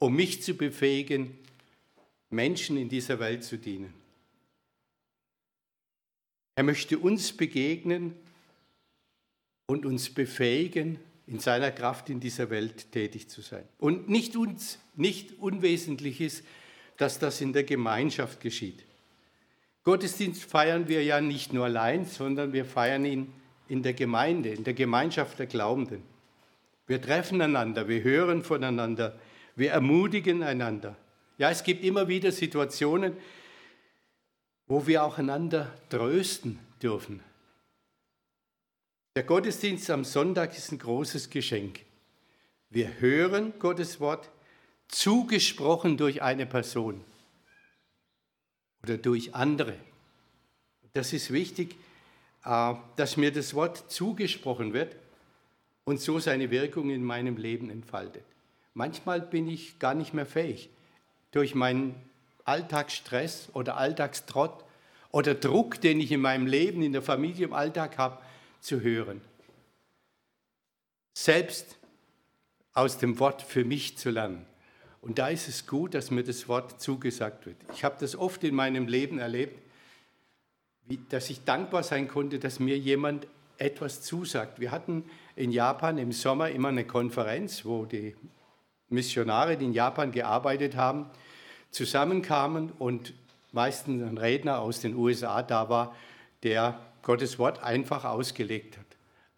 um 0.00 0.16
mich 0.16 0.42
zu 0.42 0.54
befähigen, 0.54 1.38
Menschen 2.28 2.76
in 2.76 2.88
dieser 2.88 3.20
Welt 3.20 3.44
zu 3.44 3.56
dienen. 3.56 3.94
Er 6.56 6.64
möchte 6.64 6.98
uns 6.98 7.36
begegnen 7.36 8.16
und 9.66 9.86
uns 9.86 10.10
befähigen, 10.10 10.98
in 11.28 11.38
seiner 11.38 11.70
Kraft 11.70 12.10
in 12.10 12.18
dieser 12.18 12.50
Welt 12.50 12.90
tätig 12.90 13.28
zu 13.28 13.42
sein. 13.42 13.62
Und 13.78 14.08
nicht, 14.08 14.34
uns, 14.34 14.80
nicht 14.96 15.38
unwesentlich 15.38 16.20
ist, 16.20 16.42
dass 16.96 17.20
das 17.20 17.40
in 17.40 17.52
der 17.52 17.62
Gemeinschaft 17.62 18.40
geschieht. 18.40 18.82
Gottesdienst 19.84 20.42
feiern 20.42 20.88
wir 20.88 21.04
ja 21.04 21.20
nicht 21.20 21.52
nur 21.52 21.66
allein, 21.66 22.06
sondern 22.06 22.52
wir 22.52 22.64
feiern 22.64 23.04
ihn 23.04 23.32
in 23.68 23.82
der 23.82 23.94
Gemeinde, 23.94 24.50
in 24.50 24.64
der 24.64 24.74
Gemeinschaft 24.74 25.38
der 25.38 25.46
Glaubenden. 25.46 26.02
Wir 26.86 27.00
treffen 27.00 27.40
einander, 27.40 27.88
wir 27.88 28.02
hören 28.02 28.42
voneinander, 28.42 29.18
wir 29.56 29.72
ermutigen 29.72 30.42
einander. 30.42 30.96
Ja, 31.38 31.50
es 31.50 31.62
gibt 31.64 31.84
immer 31.84 32.08
wieder 32.08 32.30
Situationen, 32.30 33.16
wo 34.66 34.86
wir 34.86 35.04
auch 35.04 35.18
einander 35.18 35.72
trösten 35.88 36.58
dürfen. 36.82 37.20
Der 39.16 39.22
Gottesdienst 39.22 39.90
am 39.90 40.04
Sonntag 40.04 40.56
ist 40.56 40.72
ein 40.72 40.78
großes 40.78 41.30
Geschenk. 41.30 41.80
Wir 42.70 43.00
hören 43.00 43.52
Gottes 43.58 44.00
Wort 44.00 44.28
zugesprochen 44.88 45.96
durch 45.96 46.22
eine 46.22 46.46
Person 46.46 47.04
oder 48.82 48.98
durch 48.98 49.34
andere. 49.34 49.76
Das 50.92 51.12
ist 51.12 51.32
wichtig, 51.32 51.76
dass 52.44 53.16
mir 53.16 53.32
das 53.32 53.54
Wort 53.54 53.90
zugesprochen 53.90 54.72
wird 54.72 54.96
und 55.84 56.00
so 56.00 56.18
seine 56.18 56.50
Wirkung 56.50 56.90
in 56.90 57.02
meinem 57.02 57.36
Leben 57.36 57.70
entfaltet. 57.70 58.24
Manchmal 58.74 59.20
bin 59.20 59.48
ich 59.48 59.78
gar 59.78 59.94
nicht 59.94 60.14
mehr 60.14 60.26
fähig, 60.26 60.68
durch 61.30 61.54
meinen 61.54 61.94
Alltagsstress 62.44 63.48
oder 63.54 63.76
Alltagstrott 63.76 64.64
oder 65.10 65.34
Druck, 65.34 65.80
den 65.80 66.00
ich 66.00 66.12
in 66.12 66.20
meinem 66.20 66.46
Leben, 66.46 66.82
in 66.82 66.92
der 66.92 67.02
Familie, 67.02 67.46
im 67.46 67.52
Alltag 67.52 67.98
habe, 67.98 68.18
zu 68.60 68.80
hören. 68.80 69.20
Selbst 71.14 71.76
aus 72.72 72.98
dem 72.98 73.18
Wort 73.20 73.40
für 73.40 73.64
mich 73.64 73.96
zu 73.96 74.10
lernen. 74.10 74.44
Und 75.00 75.18
da 75.18 75.28
ist 75.28 75.48
es 75.48 75.66
gut, 75.66 75.94
dass 75.94 76.10
mir 76.10 76.24
das 76.24 76.48
Wort 76.48 76.80
zugesagt 76.80 77.46
wird. 77.46 77.56
Ich 77.72 77.84
habe 77.84 77.96
das 78.00 78.16
oft 78.16 78.42
in 78.42 78.54
meinem 78.54 78.88
Leben 78.88 79.18
erlebt, 79.18 79.63
wie, 80.86 81.00
dass 81.08 81.30
ich 81.30 81.44
dankbar 81.44 81.82
sein 81.82 82.08
konnte, 82.08 82.38
dass 82.38 82.60
mir 82.60 82.78
jemand 82.78 83.26
etwas 83.58 84.02
zusagt. 84.02 84.60
Wir 84.60 84.70
hatten 84.70 85.04
in 85.36 85.50
Japan 85.50 85.98
im 85.98 86.12
Sommer 86.12 86.50
immer 86.50 86.68
eine 86.68 86.84
Konferenz, 86.84 87.64
wo 87.64 87.84
die 87.84 88.14
Missionare, 88.88 89.56
die 89.56 89.66
in 89.66 89.72
Japan 89.72 90.12
gearbeitet 90.12 90.76
haben, 90.76 91.06
zusammenkamen 91.70 92.72
und 92.78 93.14
meistens 93.52 94.02
ein 94.02 94.18
Redner 94.18 94.60
aus 94.60 94.80
den 94.80 94.94
USA 94.94 95.42
da 95.42 95.68
war, 95.68 95.94
der 96.42 96.78
Gottes 97.02 97.38
Wort 97.38 97.62
einfach 97.62 98.04
ausgelegt 98.04 98.78
hat. 98.78 98.86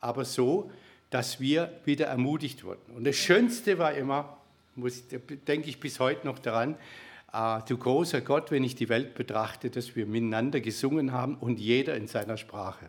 Aber 0.01 0.25
so, 0.25 0.71
dass 1.11 1.41
wir 1.41 1.81
wieder 1.85 2.07
ermutigt 2.07 2.65
wurden. 2.65 2.95
Und 2.95 3.05
das 3.05 3.17
Schönste 3.17 3.79
war 3.79 3.95
immer, 3.95 4.39
muss, 4.75 5.05
denke 5.09 5.69
ich 5.69 5.81
bis 5.81 6.01
heute 6.01 6.27
noch 6.27 6.39
daran, 6.39 6.77
ah, 7.37 7.61
du 7.61 7.77
großer 7.77 8.23
Gott, 8.23 8.51
wenn 8.51 8.65
ich 8.65 8.75
die 8.75 8.89
Welt 8.89 9.15
betrachte, 9.15 9.69
dass 9.69 9.95
wir 9.95 10.07
miteinander 10.07 10.61
gesungen 10.61 11.13
haben 11.13 11.37
und 11.37 11.61
jeder 11.61 11.95
in 11.95 12.07
seiner 12.07 12.39
Sprache. 12.39 12.89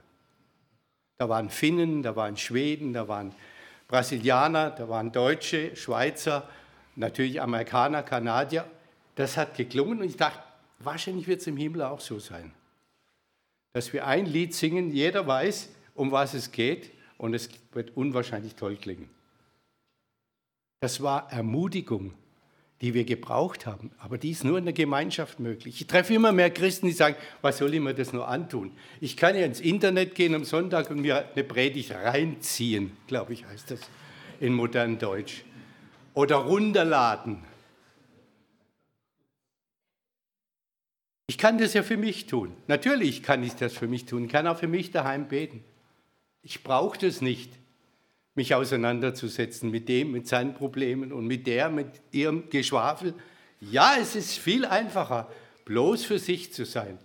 Da 1.17 1.27
waren 1.27 1.49
Finnen, 1.49 2.01
da 2.01 2.15
waren 2.15 2.37
Schweden, 2.37 2.93
da 2.93 3.07
waren 3.07 3.33
Brasilianer, 3.87 4.71
da 4.71 4.87
waren 4.87 5.11
Deutsche, 5.11 5.75
Schweizer, 5.75 6.47
natürlich 6.95 7.41
Amerikaner, 7.41 8.03
Kanadier. 8.03 8.65
Das 9.15 9.35
hat 9.35 9.55
geklungen 9.55 9.99
und 9.99 10.05
ich 10.05 10.17
dachte, 10.17 10.41
wahrscheinlich 10.79 11.27
wird 11.27 11.41
es 11.41 11.47
im 11.47 11.57
Himmel 11.57 11.81
auch 11.81 11.99
so 11.99 12.19
sein. 12.19 12.53
Dass 13.73 13.91
wir 13.91 14.07
ein 14.07 14.25
Lied 14.25 14.53
singen, 14.53 14.91
jeder 14.91 15.27
weiß, 15.27 15.69
um 15.93 16.11
was 16.11 16.33
es 16.33 16.51
geht 16.51 16.91
und 17.17 17.33
es 17.33 17.49
wird 17.73 17.97
unwahrscheinlich 17.97 18.55
toll 18.55 18.77
klingen. 18.77 19.09
Das 20.79 21.01
war 21.01 21.31
Ermutigung, 21.31 22.13
die 22.81 22.93
wir 22.93 23.05
gebraucht 23.05 23.65
haben. 23.65 23.91
Aber 23.97 24.17
die 24.17 24.31
ist 24.31 24.43
nur 24.43 24.57
in 24.57 24.65
der 24.65 24.73
Gemeinschaft 24.73 25.39
möglich. 25.39 25.81
Ich 25.81 25.87
treffe 25.87 26.13
immer 26.13 26.31
mehr 26.31 26.51
Christen, 26.51 26.87
die 26.87 26.93
sagen, 26.93 27.15
was 27.41 27.57
soll 27.57 27.73
ich 27.73 27.79
mir 27.79 27.93
das 27.93 28.13
nur 28.13 28.27
antun? 28.27 28.71
Ich 29.01 29.17
kann 29.17 29.35
ja 29.35 29.45
ins 29.45 29.59
Internet 29.59 30.13
gehen 30.13 30.35
am 30.35 30.43
Sonntag 30.43 30.89
und 30.91 31.01
mir 31.01 31.27
eine 31.33 31.43
Predigt 31.43 31.91
reinziehen, 31.91 32.91
glaube 33.07 33.33
ich, 33.33 33.45
heißt 33.45 33.71
das 33.71 33.79
in 34.39 34.53
modern 34.53 34.99
Deutsch. 34.99 35.43
Oder 36.13 36.35
runterladen. 36.37 37.43
Ich 41.27 41.37
kann 41.37 41.57
das 41.57 41.73
ja 41.73 41.83
für 41.83 41.97
mich 41.97 42.27
tun. 42.27 42.53
Natürlich 42.67 43.21
kann 43.21 43.43
ich 43.43 43.55
das 43.55 43.73
für 43.73 43.87
mich 43.87 44.05
tun. 44.05 44.25
Ich 44.25 44.31
kann 44.31 44.47
auch 44.47 44.57
für 44.57 44.67
mich 44.67 44.91
daheim 44.91 45.27
beten. 45.27 45.63
Ich 46.41 46.63
brauche 46.63 46.97
das 46.97 47.21
nicht 47.21 47.51
mich 48.37 48.53
auseinanderzusetzen 48.53 49.69
mit 49.71 49.89
dem, 49.89 50.11
mit 50.11 50.27
seinen 50.27 50.53
Problemen 50.53 51.11
und 51.11 51.25
mit 51.25 51.47
der, 51.47 51.69
mit 51.69 51.87
ihrem 52.11 52.49
Geschwafel. 52.49 53.13
Ja, 53.59 53.95
es 53.99 54.15
ist 54.15 54.37
viel 54.37 54.65
einfacher, 54.65 55.29
bloß 55.65 56.05
für 56.05 56.19
sich 56.19 56.53
zu 56.53 56.65
sein. 56.65 56.99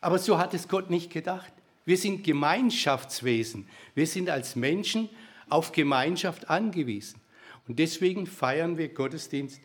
Aber 0.00 0.18
so 0.18 0.38
hat 0.38 0.54
es 0.54 0.68
Gott 0.68 0.88
nicht 0.88 1.12
gedacht. 1.12 1.52
Wir 1.84 1.96
sind 1.96 2.24
Gemeinschaftswesen. 2.24 3.68
Wir 3.94 4.06
sind 4.06 4.30
als 4.30 4.56
Menschen 4.56 5.08
auf 5.48 5.72
Gemeinschaft 5.72 6.48
angewiesen. 6.48 7.20
Und 7.66 7.78
deswegen 7.78 8.26
feiern 8.26 8.78
wir 8.78 8.88
Gottesdienst 8.88 9.60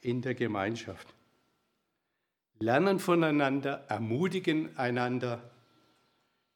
in 0.00 0.22
der 0.22 0.34
Gemeinschaft. 0.34 1.06
Lernen 2.58 2.98
voneinander, 2.98 3.84
ermutigen 3.88 4.76
einander. 4.78 5.50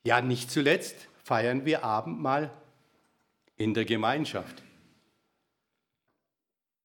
Ja, 0.05 0.21
nicht 0.21 0.51
zuletzt 0.51 1.09
feiern 1.23 1.65
wir 1.67 1.85
Abendmahl 1.85 2.51
in 3.57 3.75
der 3.75 3.85
Gemeinschaft. 3.85 4.63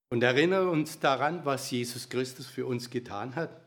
Und 0.09 0.23
erinnere 0.23 0.69
uns 0.69 0.99
daran, 0.99 1.45
was 1.45 1.71
Jesus 1.71 2.09
Christus 2.09 2.47
für 2.47 2.65
uns 2.65 2.89
getan 2.89 3.35
hat. 3.35 3.61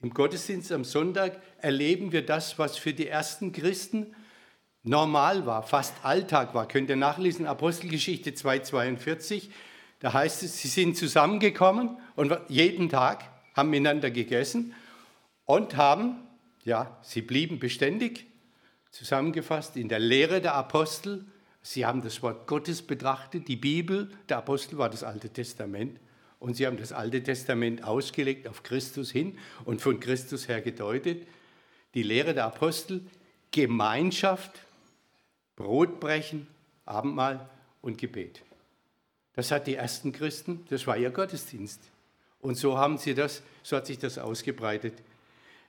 Im 0.00 0.10
Gottesdienst 0.10 0.70
am 0.72 0.84
Sonntag 0.84 1.40
erleben 1.60 2.12
wir 2.12 2.24
das, 2.24 2.58
was 2.58 2.78
für 2.78 2.92
die 2.92 3.08
ersten 3.08 3.52
Christen 3.52 4.14
normal 4.84 5.44
war, 5.44 5.62
fast 5.62 5.92
Alltag 6.04 6.54
war. 6.54 6.68
Könnt 6.68 6.88
ihr 6.88 6.96
nachlesen, 6.96 7.46
Apostelgeschichte 7.46 8.30
2,42. 8.30 9.50
Da 10.00 10.12
heißt 10.12 10.44
es, 10.44 10.58
sie 10.58 10.68
sind 10.68 10.96
zusammengekommen 10.96 11.98
und 12.14 12.36
jeden 12.48 12.88
Tag 12.88 13.24
haben 13.54 13.70
miteinander 13.70 14.10
gegessen 14.10 14.74
und 15.44 15.76
haben, 15.76 16.16
ja, 16.64 16.96
sie 17.02 17.22
blieben 17.22 17.58
beständig, 17.58 18.26
zusammengefasst 18.92 19.76
in 19.76 19.88
der 19.88 19.98
Lehre 19.98 20.40
der 20.40 20.54
Apostel 20.54 21.26
Sie 21.62 21.84
haben 21.84 22.02
das 22.02 22.22
Wort 22.22 22.46
Gottes 22.46 22.82
betrachtet, 22.82 23.48
die 23.48 23.56
Bibel, 23.56 24.10
der 24.28 24.38
Apostel 24.38 24.78
war 24.78 24.88
das 24.88 25.02
Alte 25.02 25.30
Testament. 25.30 25.98
Und 26.40 26.54
sie 26.54 26.66
haben 26.66 26.76
das 26.76 26.92
Alte 26.92 27.22
Testament 27.22 27.82
ausgelegt 27.82 28.46
auf 28.46 28.62
Christus 28.62 29.10
hin 29.10 29.36
und 29.64 29.82
von 29.82 29.98
Christus 29.98 30.46
her 30.48 30.60
gedeutet. 30.60 31.26
Die 31.94 32.04
Lehre 32.04 32.32
der 32.32 32.44
Apostel, 32.44 33.02
Gemeinschaft, 33.50 34.60
Brotbrechen, 35.56 36.46
Abendmahl 36.84 37.48
und 37.82 37.98
Gebet. 37.98 38.42
Das 39.34 39.50
hat 39.50 39.66
die 39.66 39.74
ersten 39.74 40.12
Christen, 40.12 40.64
das 40.68 40.86
war 40.86 40.96
ihr 40.96 41.10
Gottesdienst. 41.10 41.80
Und 42.40 42.56
so 42.56 42.78
haben 42.78 42.98
sie 42.98 43.14
das, 43.14 43.42
so 43.62 43.76
hat 43.76 43.86
sich 43.86 43.98
das 43.98 44.18
ausgebreitet. 44.18 44.94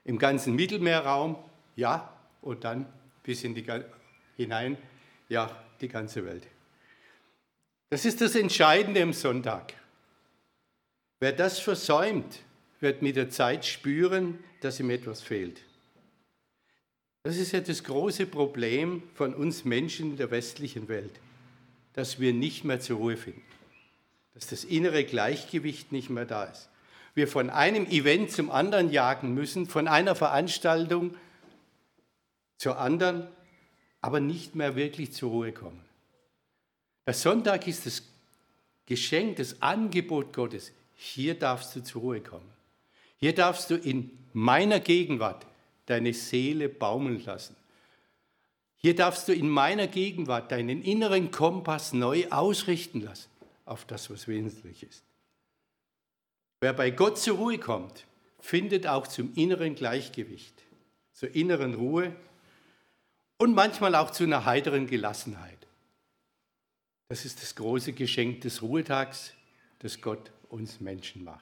Im 0.04 0.18
ganzen 0.18 0.54
Mittelmeerraum, 0.54 1.36
ja, 1.74 2.12
und 2.42 2.64
dann 2.64 2.86
bis 3.22 3.44
in 3.44 3.54
die 3.54 3.66
hinein, 4.36 4.78
ja, 5.28 5.50
die 5.80 5.88
ganze 5.88 6.24
Welt. 6.24 6.46
Das 7.90 8.04
ist 8.04 8.20
das 8.20 8.34
Entscheidende 8.34 9.00
im 9.00 9.12
Sonntag. 9.12 9.74
Wer 11.18 11.32
das 11.32 11.58
versäumt, 11.58 12.40
wird 12.80 13.02
mit 13.02 13.16
der 13.16 13.30
Zeit 13.30 13.66
spüren, 13.66 14.38
dass 14.60 14.80
ihm 14.80 14.90
etwas 14.90 15.20
fehlt. 15.20 15.60
Das 17.22 17.36
ist 17.36 17.52
ja 17.52 17.60
das 17.60 17.84
große 17.84 18.26
Problem 18.26 19.02
von 19.14 19.34
uns 19.34 19.64
Menschen 19.64 20.12
in 20.12 20.16
der 20.16 20.30
westlichen 20.30 20.88
Welt, 20.88 21.12
dass 21.92 22.18
wir 22.18 22.32
nicht 22.32 22.64
mehr 22.64 22.80
zur 22.80 22.98
Ruhe 22.98 23.16
finden, 23.16 23.42
dass 24.32 24.46
das 24.46 24.64
innere 24.64 25.04
Gleichgewicht 25.04 25.92
nicht 25.92 26.08
mehr 26.08 26.24
da 26.24 26.44
ist. 26.44 26.70
Wir 27.14 27.28
von 27.28 27.50
einem 27.50 27.86
Event 27.86 28.30
zum 28.30 28.50
anderen 28.50 28.90
jagen 28.90 29.34
müssen, 29.34 29.66
von 29.66 29.88
einer 29.88 30.14
Veranstaltung 30.14 31.14
zur 32.56 32.78
anderen, 32.78 33.26
aber 34.00 34.20
nicht 34.20 34.54
mehr 34.54 34.76
wirklich 34.76 35.12
zur 35.12 35.30
Ruhe 35.30 35.52
kommen. 35.52 35.84
Der 37.06 37.14
Sonntag 37.14 37.66
ist 37.66 37.86
das 37.86 38.02
Geschenk, 38.86 39.36
das 39.36 39.60
Angebot 39.62 40.32
Gottes. 40.32 40.72
Hier 40.96 41.34
darfst 41.34 41.74
du 41.76 41.82
zur 41.82 42.02
Ruhe 42.02 42.20
kommen. 42.20 42.50
Hier 43.18 43.34
darfst 43.34 43.70
du 43.70 43.76
in 43.76 44.10
meiner 44.32 44.80
Gegenwart 44.80 45.46
deine 45.86 46.14
Seele 46.14 46.68
baumeln 46.68 47.22
lassen. 47.24 47.56
Hier 48.76 48.94
darfst 48.94 49.28
du 49.28 49.34
in 49.34 49.48
meiner 49.48 49.86
Gegenwart 49.86 50.52
deinen 50.52 50.82
inneren 50.82 51.30
Kompass 51.30 51.92
neu 51.92 52.26
ausrichten 52.30 53.02
lassen 53.02 53.28
auf 53.66 53.84
das, 53.84 54.08
was 54.08 54.26
wesentlich 54.26 54.82
ist. 54.82 55.04
Wer 56.60 56.72
bei 56.72 56.90
Gott 56.90 57.18
zur 57.18 57.36
Ruhe 57.36 57.58
kommt, 57.58 58.06
findet 58.40 58.86
auch 58.86 59.06
zum 59.06 59.32
inneren 59.34 59.74
Gleichgewicht, 59.74 60.54
zur 61.12 61.34
inneren 61.34 61.74
Ruhe 61.74 62.14
und 63.40 63.54
manchmal 63.54 63.94
auch 63.94 64.10
zu 64.10 64.24
einer 64.24 64.44
heiteren 64.44 64.86
Gelassenheit. 64.86 65.66
Das 67.08 67.24
ist 67.24 67.40
das 67.40 67.54
große 67.54 67.94
Geschenk 67.94 68.42
des 68.42 68.60
Ruhetags, 68.60 69.32
das 69.78 70.02
Gott 70.02 70.30
uns 70.50 70.78
Menschen 70.80 71.24
macht. 71.24 71.38